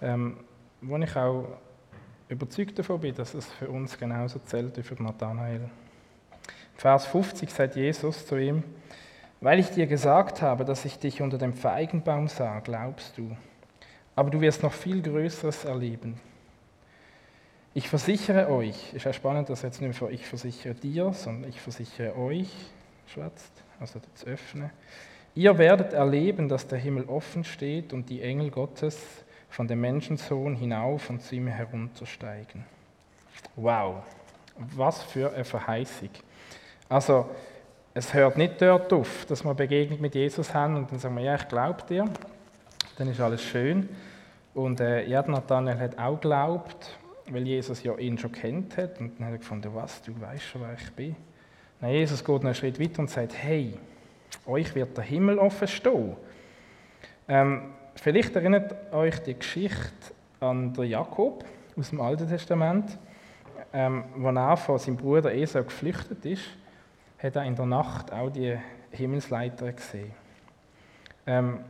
ähm, 0.00 0.38
wo 0.80 0.96
ich 0.96 1.16
auch 1.16 1.58
überzeugt 2.28 2.78
davon 2.78 3.00
bin, 3.00 3.14
dass 3.14 3.34
es 3.34 3.46
für 3.46 3.68
uns 3.68 3.98
genauso 3.98 4.38
zählt 4.40 4.76
wie 4.76 4.82
für 4.82 5.00
Nathanael. 5.02 5.68
Vers 6.76 7.06
50 7.06 7.50
sagt 7.50 7.76
Jesus 7.76 8.26
zu 8.26 8.36
ihm, 8.36 8.64
weil 9.40 9.58
ich 9.58 9.70
dir 9.70 9.86
gesagt 9.86 10.42
habe, 10.42 10.64
dass 10.64 10.84
ich 10.84 10.98
dich 10.98 11.20
unter 11.20 11.38
dem 11.38 11.52
Feigenbaum 11.52 12.28
sah, 12.28 12.60
glaubst 12.60 13.16
du. 13.18 13.36
Aber 14.16 14.30
du 14.30 14.40
wirst 14.40 14.62
noch 14.62 14.72
viel 14.72 15.02
Größeres 15.02 15.64
erleben. 15.64 16.18
Ich 17.74 17.88
versichere 17.88 18.48
euch, 18.50 18.94
ist 18.94 19.04
ja 19.04 19.12
spannend, 19.12 19.50
dass 19.50 19.62
jetzt 19.62 19.80
nicht 19.80 20.00
mehr 20.00 20.10
ich 20.10 20.26
versichere 20.26 20.74
dir, 20.74 21.12
sondern 21.12 21.50
ich 21.50 21.60
versichere 21.60 22.16
euch, 22.16 22.48
schwätzt, 23.06 23.52
also 23.80 24.00
das 24.12 24.24
Öffnen. 24.24 24.70
Ihr 25.36 25.58
werdet 25.58 25.92
erleben, 25.92 26.48
dass 26.48 26.68
der 26.68 26.78
Himmel 26.78 27.04
offen 27.06 27.42
steht 27.42 27.92
und 27.92 28.08
die 28.08 28.22
Engel 28.22 28.50
Gottes 28.50 28.98
von 29.48 29.66
dem 29.66 29.80
Menschensohn 29.80 30.54
hinauf 30.54 31.10
und 31.10 31.22
zu 31.22 31.34
ihm 31.34 31.48
heruntersteigen. 31.48 32.64
Wow, 33.56 34.02
was 34.76 35.02
für 35.02 35.32
eine 35.32 35.44
Verheißung. 35.44 36.10
Also, 36.88 37.28
es 37.94 38.12
hört 38.14 38.36
nicht 38.36 38.60
dort 38.60 38.92
auf, 38.92 39.24
dass 39.26 39.44
wir 39.44 39.54
Begegnung 39.54 40.00
mit 40.00 40.14
Jesus 40.14 40.52
haben 40.54 40.76
und 40.76 40.90
dann 40.90 40.98
sagen 40.98 41.16
wir, 41.16 41.24
ja, 41.24 41.34
ich 41.34 41.48
glaube 41.48 41.82
dir, 41.88 42.08
dann 42.96 43.08
ist 43.08 43.20
alles 43.20 43.42
schön. 43.42 43.88
Und 44.54 44.80
äh, 44.80 45.04
ja, 45.06 45.22
Nathanael 45.22 45.78
hat 45.78 45.98
auch 45.98 46.14
geglaubt, 46.20 46.96
weil 47.28 47.46
Jesus 47.46 47.82
ja 47.82 47.96
ihn 47.96 48.18
schon 48.18 48.30
kennt 48.30 48.76
hat 48.76 49.00
und 49.00 49.18
dann 49.18 49.26
hat 49.26 49.34
er 49.34 49.38
gefunden, 49.38 49.70
was, 49.74 50.00
du 50.02 50.12
weißt 50.20 50.44
schon, 50.44 50.62
wer 50.62 50.74
ich 50.74 50.92
bin. 50.92 51.16
Dann 51.80 51.90
Jesus 51.90 52.24
geht 52.24 52.44
einen 52.44 52.54
Schritt 52.54 52.80
weiter 52.80 53.00
und 53.00 53.10
sagt, 53.10 53.34
hey, 53.36 53.74
euch 54.46 54.74
wird 54.74 54.96
der 54.96 55.04
Himmel 55.04 55.38
offen 55.38 55.68
stehen. 55.68 56.16
Ähm, 57.28 57.72
vielleicht 57.96 58.34
erinnert 58.36 58.92
euch 58.92 59.18
die 59.20 59.34
Geschichte 59.34 60.14
an 60.40 60.72
den 60.72 60.84
Jakob 60.84 61.44
aus 61.76 61.90
dem 61.90 62.00
Alten 62.00 62.28
Testament, 62.28 62.98
ähm, 63.72 64.04
wo 64.16 64.28
er 64.28 64.56
von 64.56 64.78
seinem 64.78 64.96
Bruder 64.96 65.34
Esau 65.34 65.64
geflüchtet 65.64 66.24
ist, 66.26 66.44
hat 67.18 67.36
er 67.36 67.44
in 67.44 67.56
der 67.56 67.66
Nacht 67.66 68.12
auch 68.12 68.30
die 68.30 68.56
Himmelsleiter 68.90 69.72
gesehen. 69.72 70.12
Ähm, 71.26 71.60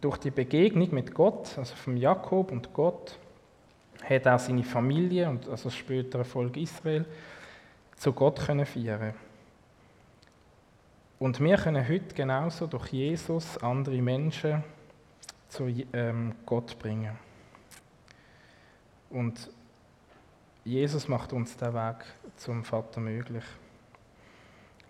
durch 0.00 0.18
die 0.18 0.30
Begegnung 0.30 0.92
mit 0.92 1.14
Gott, 1.14 1.56
also 1.56 1.74
von 1.74 1.96
Jakob 1.96 2.52
und 2.52 2.72
Gott, 2.72 3.18
hat 4.08 4.26
er 4.26 4.38
seine 4.38 4.62
Familie 4.62 5.28
und 5.28 5.48
also 5.48 5.64
das 5.64 5.76
spätere 5.76 6.24
Volk 6.24 6.56
Israel 6.56 7.04
zu 7.96 8.12
Gott 8.12 8.44
können 8.44 8.66
führen. 8.66 9.14
Und 11.18 11.40
wir 11.40 11.56
können 11.56 11.88
heute 11.88 12.14
genauso 12.14 12.66
durch 12.66 12.88
Jesus 12.88 13.56
andere 13.58 14.02
Menschen 14.02 14.64
zu 15.48 15.68
ähm, 15.92 16.34
Gott 16.44 16.76
bringen. 16.78 17.16
Und 19.10 19.48
Jesus 20.64 21.06
macht 21.06 21.32
uns 21.32 21.56
den 21.56 21.72
Weg 21.72 22.04
zum 22.36 22.64
Vater 22.64 23.00
möglich. 23.00 23.44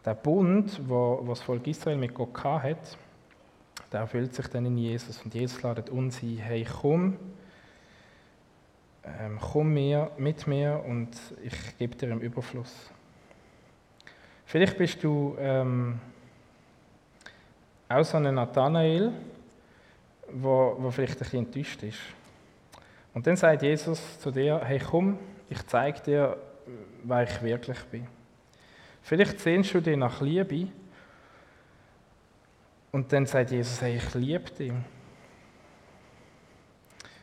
Der 0.04 0.14
Bund, 0.14 0.80
was 0.88 1.26
das 1.26 1.42
Volk 1.42 1.66
Israel 1.66 1.96
mit 1.96 2.14
Gott 2.14 2.42
hat, 2.42 2.96
der 3.92 4.00
erfüllt 4.00 4.34
sich 4.34 4.46
dann 4.48 4.64
in 4.66 4.78
Jesus. 4.78 5.22
Und 5.22 5.34
Jesus 5.34 5.62
ladet 5.62 5.90
uns 5.90 6.22
ein, 6.22 6.38
hey, 6.38 6.66
komm, 6.80 7.18
ähm, 9.04 9.38
komm 9.40 9.74
mir, 9.74 10.10
mit 10.16 10.46
mir 10.46 10.82
und 10.86 11.10
ich 11.42 11.76
gebe 11.76 11.94
dir 11.96 12.10
im 12.10 12.20
Überfluss. 12.20 12.90
Vielleicht 14.46 14.78
bist 14.78 15.02
du 15.04 15.36
ähm, 15.38 16.00
auch 17.94 18.04
so 18.04 18.16
ein 18.16 18.34
Nathanael, 18.34 19.12
wo, 20.32 20.76
wo 20.78 20.90
vielleicht 20.90 21.14
ein 21.14 21.18
bisschen 21.18 21.46
enttäuscht 21.46 21.82
ist. 21.82 22.00
Und 23.12 23.26
dann 23.26 23.36
sagt 23.36 23.62
Jesus 23.62 24.18
zu 24.18 24.30
dir, 24.30 24.60
hey 24.64 24.78
komm, 24.78 25.18
ich 25.48 25.64
zeige 25.66 26.00
dir, 26.00 26.36
wer 27.04 27.22
ich 27.22 27.42
wirklich 27.42 27.78
bin. 27.84 28.06
Vielleicht 29.02 29.38
sehnst 29.38 29.74
du 29.74 29.80
dich 29.80 29.96
nach 29.96 30.20
Liebe 30.20 30.68
und 32.90 33.12
dann 33.12 33.26
sagt 33.26 33.50
Jesus, 33.50 33.80
hey, 33.82 33.96
ich 33.96 34.14
liebe 34.14 34.50
dich. 34.50 34.72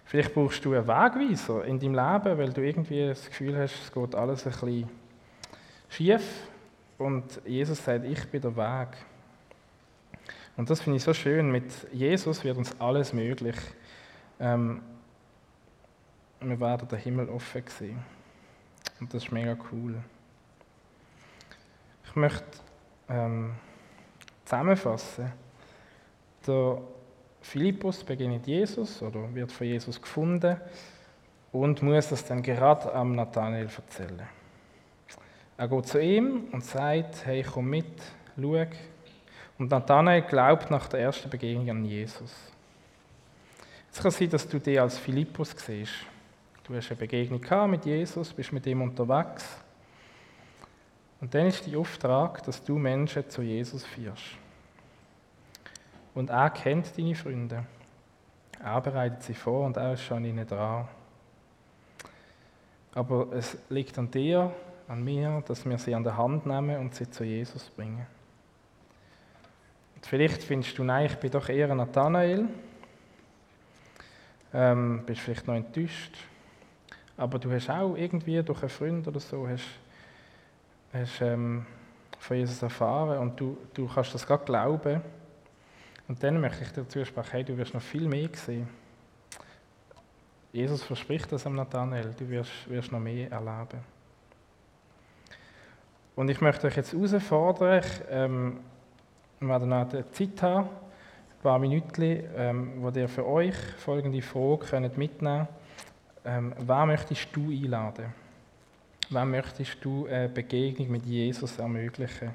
Vielleicht 0.06 0.34
brauchst 0.34 0.64
du 0.66 0.74
einen 0.74 0.88
Wegweiser 0.88 1.64
in 1.64 1.80
deinem 1.80 1.96
Leben, 1.96 2.38
weil 2.38 2.52
du 2.52 2.62
irgendwie 2.62 3.08
das 3.08 3.26
Gefühl 3.26 3.58
hast, 3.58 3.82
es 3.82 3.92
geht 3.92 4.14
alles 4.14 4.46
ein 4.46 4.52
bisschen 4.52 4.90
schief. 5.90 6.48
Und 6.98 7.42
Jesus 7.46 7.84
sagt, 7.84 8.06
ich 8.06 8.30
bin 8.30 8.42
der 8.42 8.56
Weg. 8.56 8.90
Und 10.58 10.70
das 10.70 10.82
finde 10.82 10.98
ich 10.98 11.04
so 11.04 11.14
schön. 11.14 11.52
Mit 11.52 11.72
Jesus 11.92 12.44
wird 12.44 12.58
uns 12.58 12.80
alles 12.80 13.14
möglich. 13.14 13.56
Ähm, 14.40 14.82
wir 16.40 16.60
werden 16.60 16.88
den 16.88 17.00
Himmel 17.00 17.30
offen 17.30 17.64
sehen. 17.68 18.00
Und 19.00 19.14
das 19.14 19.24
ist 19.24 19.32
mega 19.32 19.56
cool. 19.72 19.96
Ich 22.06 22.16
möchte 22.16 22.46
ähm, 23.10 23.54
zusammenfassen. 24.46 25.32
Der 26.46 26.82
Philippus 27.42 28.04
begegnet 28.04 28.46
Jesus 28.48 29.02
oder 29.02 29.34
wird 29.34 29.52
von 29.52 29.68
Jesus 29.68 30.02
gefunden 30.02 30.58
und 31.52 31.82
muss 31.82 32.10
das 32.10 32.26
dann 32.26 32.42
gerade 32.42 32.94
am 32.94 33.16
Nathanael 33.16 33.70
erzählen. 33.76 34.28
Er 35.58 35.68
geht 35.68 35.88
zu 35.88 36.02
ihm 36.02 36.46
und 36.52 36.64
sagt: 36.64 37.26
Hey, 37.26 37.44
komm 37.44 37.70
mit, 37.70 38.02
schau. 38.36 38.66
Und 39.62 39.70
Nathanael 39.70 40.24
glaubt 40.24 40.72
nach 40.72 40.88
der 40.88 41.02
ersten 41.02 41.30
Begegnung 41.30 41.70
an 41.70 41.86
Jesus. 41.86 42.34
Es 43.94 44.02
kann 44.02 44.10
sein, 44.10 44.28
dass 44.32 44.48
du 44.48 44.58
dich 44.58 44.82
als 44.82 44.98
Philippus 44.98 45.52
siehst. 45.52 45.94
Du 46.64 46.76
hast 46.76 46.90
eine 46.90 46.98
Begegnung 46.98 47.70
mit 47.70 47.86
Jesus, 47.86 48.34
bist 48.34 48.52
mit 48.54 48.66
ihm 48.66 48.82
unterwegs. 48.82 49.46
Und 51.20 51.36
dann 51.36 51.46
ist 51.46 51.68
dein 51.68 51.76
Auftrag, 51.76 52.42
dass 52.42 52.64
du 52.64 52.80
Menschen 52.80 53.30
zu 53.30 53.44
Jesus 53.44 53.86
führst. 53.86 54.36
Und 56.16 56.32
er 56.32 56.50
kennt 56.50 56.98
deine 56.98 57.14
Freunde. 57.14 57.64
Er 58.64 58.82
bereitet 58.82 59.22
sie 59.22 59.36
vor 59.36 59.68
und 59.68 59.78
er 59.78 59.94
ist 59.94 60.02
schon 60.02 60.26
ihnen 60.26 60.48
dran. 60.48 60.88
Aber 62.96 63.32
es 63.34 63.56
liegt 63.70 63.96
an 64.00 64.10
dir, 64.10 64.52
an 64.88 65.04
mir, 65.04 65.44
dass 65.48 65.64
wir 65.70 65.78
sie 65.78 65.94
an 65.94 66.04
der 66.04 66.18
Hand 66.18 66.48
nehmen 66.48 66.80
und 66.80 66.96
sie 66.96 67.08
zu 67.08 67.24
Jesus 67.24 67.70
bringen. 67.70 68.08
Und 70.02 70.08
vielleicht 70.08 70.42
findest 70.42 70.76
du, 70.80 70.84
nein, 70.84 71.06
ich 71.06 71.16
bin 71.18 71.30
doch 71.30 71.48
eher 71.48 71.74
Nathanael. 71.76 72.48
Ähm, 74.52 75.04
bist 75.06 75.22
vielleicht 75.22 75.46
noch 75.46 75.54
enttäuscht. 75.54 76.18
Aber 77.18 77.38
du 77.38 77.52
hast 77.52 77.70
auch 77.70 77.96
irgendwie 77.96 78.42
durch 78.42 78.62
einen 78.62 78.70
Freund 78.70 79.08
oder 79.08 79.20
so 79.20 79.48
hast, 79.48 79.64
hast 80.92 81.22
ähm, 81.22 81.68
von 82.18 82.36
Jesus 82.36 82.64
erfahren 82.64 83.20
und 83.20 83.40
du, 83.40 83.56
du 83.76 83.88
kannst 83.88 84.16
das 84.16 84.26
gerade 84.26 84.44
glauben. 84.44 85.02
Und 86.08 86.24
dann 86.24 86.42
möchte 86.42 86.64
ich 86.64 86.72
dir 86.72 86.88
zusprechen, 86.88 87.30
hey, 87.32 87.44
du 87.44 87.56
wirst 87.56 87.76
noch 87.76 87.82
viel 87.82 88.08
mehr 88.08 88.30
sehen. 88.34 88.68
Jesus 90.52 90.82
verspricht 90.82 91.32
das 91.32 91.46
am 91.46 91.56
Nathanael, 91.56 92.12
du 92.18 92.28
wirst, 92.28 92.68
wirst 92.68 92.92
noch 92.92 93.00
mehr 93.00 93.32
erleben. 93.32 93.80
Und 96.16 96.28
ich 96.28 96.42
möchte 96.42 96.66
euch 96.66 96.76
jetzt 96.76 96.92
herausfordern, 96.92 97.80
ich 97.84 98.02
ähm, 98.10 98.60
werde 99.48 99.66
noch 99.66 99.90
Zeit 100.12 100.42
haben, 100.42 100.68
ein 100.68 101.42
paar 101.42 101.60
Minuten, 101.60 102.24
ähm, 102.36 102.74
wo 102.78 102.90
ihr 102.90 103.10
für 103.10 103.26
euch 103.26 103.56
folgende 103.78 104.22
Frage 104.22 104.66
könnt 104.66 104.98
mitnehmen 104.98 105.48
könnt. 106.24 106.38
Ähm, 106.38 106.54
wer 106.60 106.86
möchtest 106.86 107.28
du 107.34 107.50
einladen? 107.50 108.14
Wer 109.10 109.26
möchtest 109.26 109.84
du 109.84 110.06
eine 110.06 110.30
Begegnung 110.30 110.92
mit 110.92 111.06
Jesus 111.06 111.58
ermöglichen? 111.58 112.30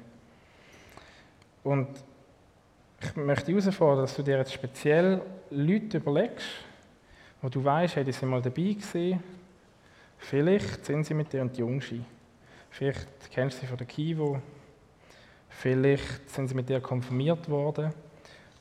Und 1.63 1.87
ich 3.01 3.15
möchte 3.15 3.51
herausfordern, 3.51 4.03
dass 4.03 4.15
du 4.15 4.23
dir 4.23 4.37
jetzt 4.37 4.53
speziell 4.53 5.21
Leute 5.49 5.97
überlegst, 5.97 6.47
wo 7.41 7.49
du 7.49 7.63
weißt, 7.63 7.95
hey, 7.95 8.03
die 8.03 8.11
sind 8.11 8.29
mal 8.29 8.41
dabei 8.41 8.73
gewesen. 8.73 9.23
Vielleicht 10.17 10.85
sind 10.85 11.05
sie 11.05 11.13
mit 11.13 11.31
dir 11.31 11.41
und 11.41 11.55
die 11.55 11.61
Jungschi. 11.61 12.03
Vielleicht 12.69 13.07
kennst 13.31 13.57
du 13.57 13.61
sie 13.61 13.67
von 13.67 13.77
der 13.77 13.87
Kivo. 13.87 14.41
Vielleicht 15.59 16.29
sind 16.29 16.49
sie 16.49 16.53
mit 16.53 16.69
dir 16.69 16.79
konfirmiert 16.79 17.49
worden. 17.49 17.91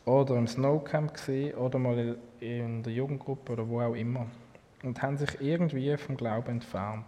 Oder 0.07 0.37
im 0.37 0.47
Snowcamp 0.47 1.13
gesehen. 1.13 1.55
Oder 1.55 1.79
mal 1.79 2.17
in 2.41 2.83
der 2.83 2.91
Jugendgruppe 2.91 3.53
oder 3.53 3.69
wo 3.69 3.83
auch 3.83 3.95
immer. 3.95 4.25
Und 4.83 5.03
haben 5.03 5.19
sich 5.19 5.39
irgendwie 5.43 5.95
vom 5.99 6.17
Glauben 6.17 6.53
entfernt. 6.53 7.05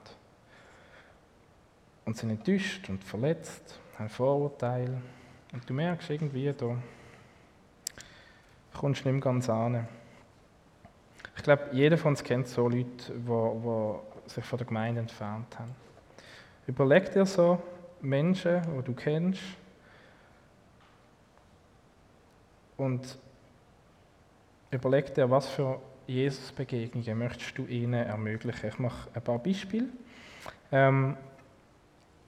Und 2.05 2.19
sind 2.19 2.29
enttäuscht 2.29 2.87
und 2.91 3.03
verletzt, 3.03 3.81
haben 3.99 4.11
Vorurteile. 4.11 5.01
Und 5.55 5.69
du 5.69 5.73
merkst 5.73 6.11
irgendwie, 6.11 6.53
da 6.53 6.77
kommst 8.75 9.05
du 9.05 9.09
nicht 9.09 9.25
mehr 9.25 9.33
ganz 9.33 9.49
an. 9.49 9.89
Ich 11.35 11.43
glaube, 11.43 11.71
jeder 11.73 11.97
von 11.97 12.11
uns 12.11 12.23
kennt 12.23 12.47
so 12.47 12.69
Leute, 12.69 13.15
die 13.15 14.31
sich 14.31 14.45
von 14.45 14.59
der 14.59 14.67
Gemeinde 14.67 15.01
entfernt 15.01 15.59
haben. 15.59 15.75
Überleg 16.67 17.11
dir 17.11 17.25
so 17.25 17.63
Menschen, 18.03 18.61
die 18.77 18.85
du 18.85 18.93
kennst, 18.93 19.41
und 22.79 23.19
überleg 24.71 25.13
dir, 25.15 25.31
was 25.31 25.49
für 25.49 25.81
Jesus-Begegnungen 26.07 27.19
möchtest 27.19 27.59
du 27.59 27.67
ihnen 27.67 28.07
ermöglichen. 28.07 28.69
Ich 28.69 28.79
mache 28.79 29.11
ein 29.13 29.23
paar 29.23 29.39
Beispiele. 29.39 29.89
Ähm, 30.73 31.17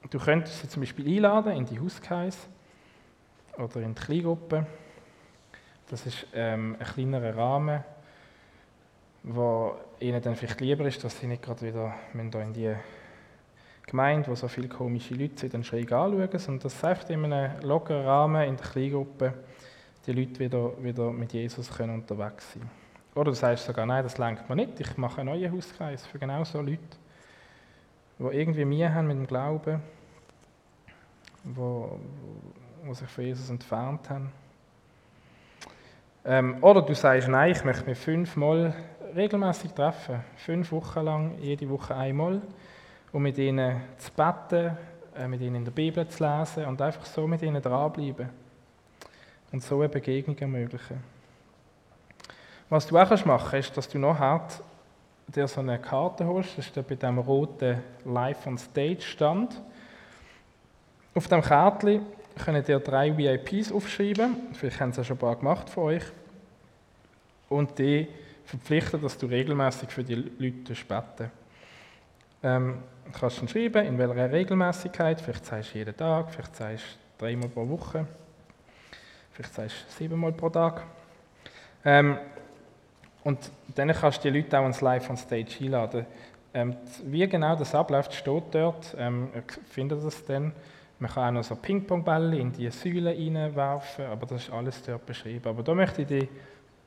du 0.09 0.19
könntest 0.19 0.61
sie 0.61 0.69
zum 0.69 0.83
Beispiel 0.83 1.07
einladen 1.07 1.53
in 1.53 1.65
die 1.65 1.79
Hauskreis 1.79 2.37
oder 3.57 3.81
in 3.81 3.95
die 3.95 4.01
Kleingruppe. 4.01 4.67
Das 5.89 6.05
ist 6.05 6.27
ähm, 6.33 6.75
ein 6.79 6.85
kleinerer 6.85 7.35
Rahmen, 7.35 7.83
wo 9.23 9.75
ihnen 9.99 10.21
dann 10.21 10.35
vielleicht 10.35 10.61
lieber 10.61 10.85
ist, 10.85 11.03
dass 11.03 11.19
sie 11.19 11.27
nicht 11.27 11.41
gerade 11.41 11.61
wieder 11.61 11.93
in 12.13 12.53
die 12.53 12.75
Gemeinde, 13.87 14.29
wo 14.29 14.35
so 14.35 14.47
viele 14.47 14.67
komische 14.67 15.15
Leute 15.15 15.39
sind, 15.39 15.53
dann 15.53 15.63
schräg 15.63 15.91
anschauen, 15.91 16.39
sondern 16.39 16.63
dass 16.63 16.79
sie 16.79 17.13
in 17.13 17.33
einem 17.33 17.61
lockeren 17.61 18.05
Rahmen 18.05 18.47
in 18.47 18.57
der 18.57 18.65
Kleingruppe 18.65 19.33
die 20.05 20.13
Leute 20.13 20.39
wieder, 20.39 20.71
wieder 20.83 21.11
mit 21.11 21.33
Jesus 21.33 21.71
können 21.71 21.95
unterwegs 21.95 22.53
sein. 22.53 22.69
Oder 23.13 23.31
du 23.31 23.35
sagst 23.35 23.65
sogar, 23.65 23.85
nein, 23.85 24.03
das 24.03 24.17
lenkt 24.17 24.49
mir 24.49 24.55
nicht, 24.55 24.79
ich 24.79 24.97
mache 24.97 25.21
einen 25.21 25.31
neuen 25.31 25.51
Hauskreis 25.51 26.05
für 26.05 26.17
genau 26.17 26.43
so 26.43 26.61
Leute, 26.61 26.79
die 28.19 28.23
irgendwie 28.23 28.65
Mühe 28.65 28.93
haben 28.93 29.07
mit 29.07 29.17
dem 29.17 29.27
Glauben, 29.27 29.81
die 31.43 32.93
sich 32.93 33.09
von 33.09 33.23
Jesus 33.23 33.49
entfernt 33.49 34.09
haben. 34.09 34.31
Ähm, 36.23 36.57
oder 36.61 36.81
du 36.81 36.93
sagst, 36.93 37.27
nein, 37.27 37.51
ich 37.51 37.63
möchte 37.63 37.85
mich 37.85 37.97
fünfmal 37.97 38.73
regelmäßig 39.15 39.71
treffen, 39.71 40.23
fünf 40.37 40.71
Wochen 40.71 41.01
lang, 41.01 41.37
jede 41.39 41.67
Woche 41.67 41.95
einmal, 41.95 42.41
um 43.11 43.23
mit 43.23 43.37
ihnen 43.37 43.81
zu 43.97 44.11
beten, 44.11 44.77
äh, 45.15 45.27
mit 45.27 45.41
ihnen 45.41 45.55
in 45.55 45.65
der 45.65 45.71
Bibel 45.71 46.07
zu 46.07 46.23
lesen 46.23 46.65
und 46.65 46.81
einfach 46.81 47.05
so 47.05 47.27
mit 47.27 47.41
ihnen 47.41 47.61
dranbleiben 47.61 48.40
und 49.51 49.63
so 49.63 49.79
eine 49.79 49.89
Begegnung 49.89 50.37
ermöglichen. 50.37 50.97
Was 52.69 52.87
du 52.87 52.97
auch 52.97 53.25
machen 53.25 53.49
kannst, 53.51 53.69
ist, 53.69 53.77
dass 53.77 53.89
du 53.89 53.99
noch 53.99 54.17
hart 54.17 54.61
dir 55.27 55.47
so 55.47 55.61
eine 55.61 55.79
Karte 55.79 56.25
holst, 56.25 56.57
das 56.57 56.67
ist 56.67 56.87
bei 56.87 56.95
dem 56.95 57.17
roten 57.17 57.81
Live 58.05 58.45
on 58.47 58.57
Stage 58.57 59.01
Stand. 59.01 59.61
Auf 61.13 61.27
dem 61.27 61.41
Kärtchen 61.41 62.05
könnt 62.43 62.67
ihr 62.69 62.79
drei 62.79 63.15
VIPs 63.15 63.71
aufschreiben, 63.71 64.35
vielleicht 64.53 64.79
haben 64.79 64.89
es 64.91 64.97
ja 64.97 65.03
schon 65.03 65.17
ein 65.17 65.19
paar 65.19 65.35
gemacht 65.35 65.69
von 65.69 65.83
euch, 65.85 66.03
und 67.49 67.77
die 67.77 68.07
verpflichten, 68.45 69.01
dass 69.01 69.17
du 69.17 69.25
regelmäßig 69.25 69.89
für 69.89 70.03
die 70.03 70.15
Leute 70.15 70.73
beten. 70.73 71.31
Ähm, 72.43 72.79
kannst 73.11 73.39
dann 73.39 73.47
schreiben, 73.47 73.85
in 73.85 73.97
welcher 73.97 74.31
Regelmäßigkeit, 74.31 75.21
vielleicht 75.21 75.45
sagst 75.45 75.73
du 75.73 75.77
jeden 75.77 75.95
Tag, 75.95 76.31
vielleicht 76.31 76.55
sagst 76.55 76.85
du 77.17 77.25
dreimal 77.25 77.49
pro 77.49 77.67
Woche. 77.67 78.07
Vielleicht 79.31 79.53
sagst 79.53 79.85
du 79.87 79.93
siebenmal 79.97 80.31
pro 80.33 80.49
Tag. 80.49 80.83
Ähm, 81.85 82.17
und 83.23 83.51
dann 83.75 83.91
kannst 83.93 84.23
du 84.23 84.31
die 84.31 84.39
Leute 84.39 84.59
auch 84.59 84.65
ins 84.65 84.81
Live 84.81 85.09
on 85.09 85.17
Stage 85.17 85.57
einladen. 85.61 86.05
Ähm, 86.53 86.75
wie 87.05 87.27
genau 87.27 87.55
das 87.55 87.73
abläuft, 87.73 88.13
steht 88.13 88.43
dort. 88.51 88.95
Ähm, 88.97 89.29
ihr 89.33 89.43
findet 89.69 90.03
das 90.03 90.25
dann. 90.25 90.51
Man 90.99 91.09
kann 91.09 91.29
auch 91.29 91.39
noch 91.39 91.43
so 91.43 91.55
Ping-Pong-Bälle 91.55 92.37
in 92.37 92.51
die 92.51 92.69
Säule 92.69 93.11
reinwerfen, 93.11 94.05
aber 94.05 94.25
das 94.25 94.43
ist 94.43 94.53
alles 94.53 94.83
dort 94.83 95.05
beschrieben. 95.05 95.47
Aber 95.47 95.63
da 95.63 95.73
möchte 95.73 96.01
ich 96.01 96.07
dich 96.07 96.29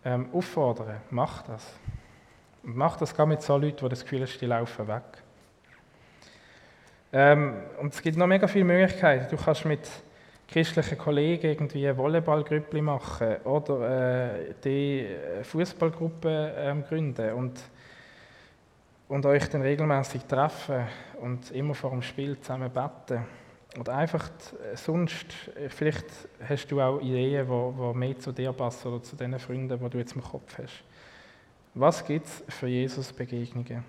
ähm, 0.05 0.29
auffordern, 0.33 1.01
mach 1.11 1.43
das. 1.43 1.75
Und 2.63 2.77
mach 2.77 2.97
das 2.97 3.17
gar 3.17 3.27
mit 3.27 3.43
so 3.43 3.57
Leuten, 3.57 3.85
die 3.85 3.89
das 3.89 4.03
Gefühl 4.03 4.23
haben, 4.23 4.39
die 4.41 4.47
laufen 4.47 4.87
weg. 4.87 5.03
Ähm, 7.13 7.55
und 7.81 7.95
es 7.95 8.03
gibt 8.03 8.17
noch 8.17 8.27
mega 8.27 8.47
viele 8.47 8.65
Möglichkeiten. 8.65 9.27
Du 9.31 9.43
kannst 9.43 9.65
mit 9.65 9.89
christlichen 10.49 10.99
Kollegen 10.99 11.47
irgendwie 11.47 11.87
eine 11.87 11.97
Volleyballgruppe 11.97 12.83
machen 12.83 13.37
oder 13.45 14.35
äh, 14.37 14.55
die 14.63 15.01
äh, 15.01 15.45
Fußballgruppe 15.45 16.55
äh, 16.57 16.89
gründen 16.89 17.33
und, 17.33 17.61
und 19.09 19.27
euch 19.27 19.49
dann 19.49 19.63
regelmäßig 19.63 20.25
treffen 20.25 20.87
und 21.21 21.51
immer 21.51 21.75
vor 21.75 21.91
dem 21.91 22.03
Spiel 22.03 22.39
zusammen 22.41 22.71
beten. 22.71 23.25
Oder 23.79 23.97
einfach 23.97 24.29
äh, 24.29 24.77
sonst, 24.77 25.27
äh, 25.57 25.69
vielleicht 25.69 26.07
hast 26.49 26.69
du 26.69 26.81
auch 26.81 27.01
Ideen, 27.01 27.47
die, 27.47 27.93
die 27.93 27.99
mehr 27.99 28.19
zu 28.19 28.33
dir 28.33 28.53
passen 28.53 28.89
oder 28.89 29.03
zu 29.03 29.17
den 29.17 29.39
Freunden, 29.39 29.79
die 29.79 29.91
du 29.91 29.99
jetzt 29.99 30.15
im 30.15 30.23
Kopf 30.23 30.59
hast. 30.59 30.85
Was 31.75 32.07
gibt 32.07 32.27
es 32.27 32.45
für 32.49 32.69
Jesus-Begegnungen? 32.69 33.85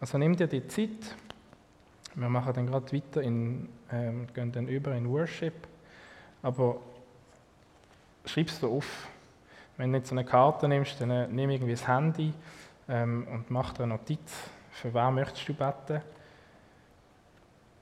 Also 0.00 0.16
nimm 0.16 0.34
dir 0.34 0.46
die 0.46 0.66
Zeit, 0.66 1.14
wir 2.14 2.28
machen 2.28 2.52
dann 2.52 2.66
gerade 2.66 2.92
weiter, 2.92 3.22
in, 3.22 3.68
ähm, 3.92 4.26
gehen 4.34 4.52
dann 4.52 4.68
über 4.68 4.94
in 4.94 5.08
Worship. 5.08 5.54
Aber 6.42 6.80
schreib 8.24 8.48
es 8.48 8.60
dir 8.60 8.68
auf. 8.68 9.08
Wenn 9.76 9.92
du 9.92 10.04
so 10.04 10.14
eine 10.14 10.24
Karte 10.24 10.68
nimmst, 10.68 11.00
dann 11.00 11.10
äh, 11.10 11.28
nimm 11.28 11.50
irgendwie 11.50 11.72
das 11.72 11.86
Handy 11.86 12.32
ähm, 12.88 13.26
und 13.30 13.50
mach 13.50 13.72
dir 13.72 13.84
eine 13.84 13.94
Notiz. 13.94 14.50
Für 14.72 14.92
wen 14.92 15.14
möchtest 15.14 15.48
du 15.48 15.54
beten? 15.54 16.02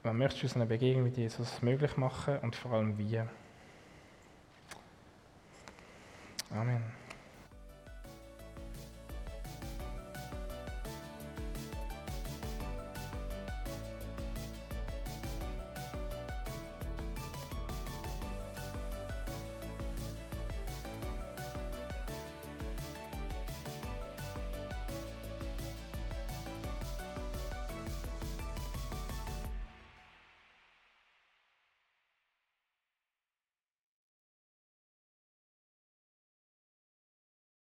Wann 0.03 0.17
möchtest 0.17 0.43
du 0.43 0.47
so 0.47 0.55
eine 0.55 0.65
Begegnung 0.65 1.03
mit 1.03 1.17
Jesus 1.17 1.61
möglich 1.61 1.97
machen 1.97 2.37
und 2.39 2.55
vor 2.55 2.71
allem 2.73 2.97
wie? 2.97 3.21
Amen. 6.51 6.98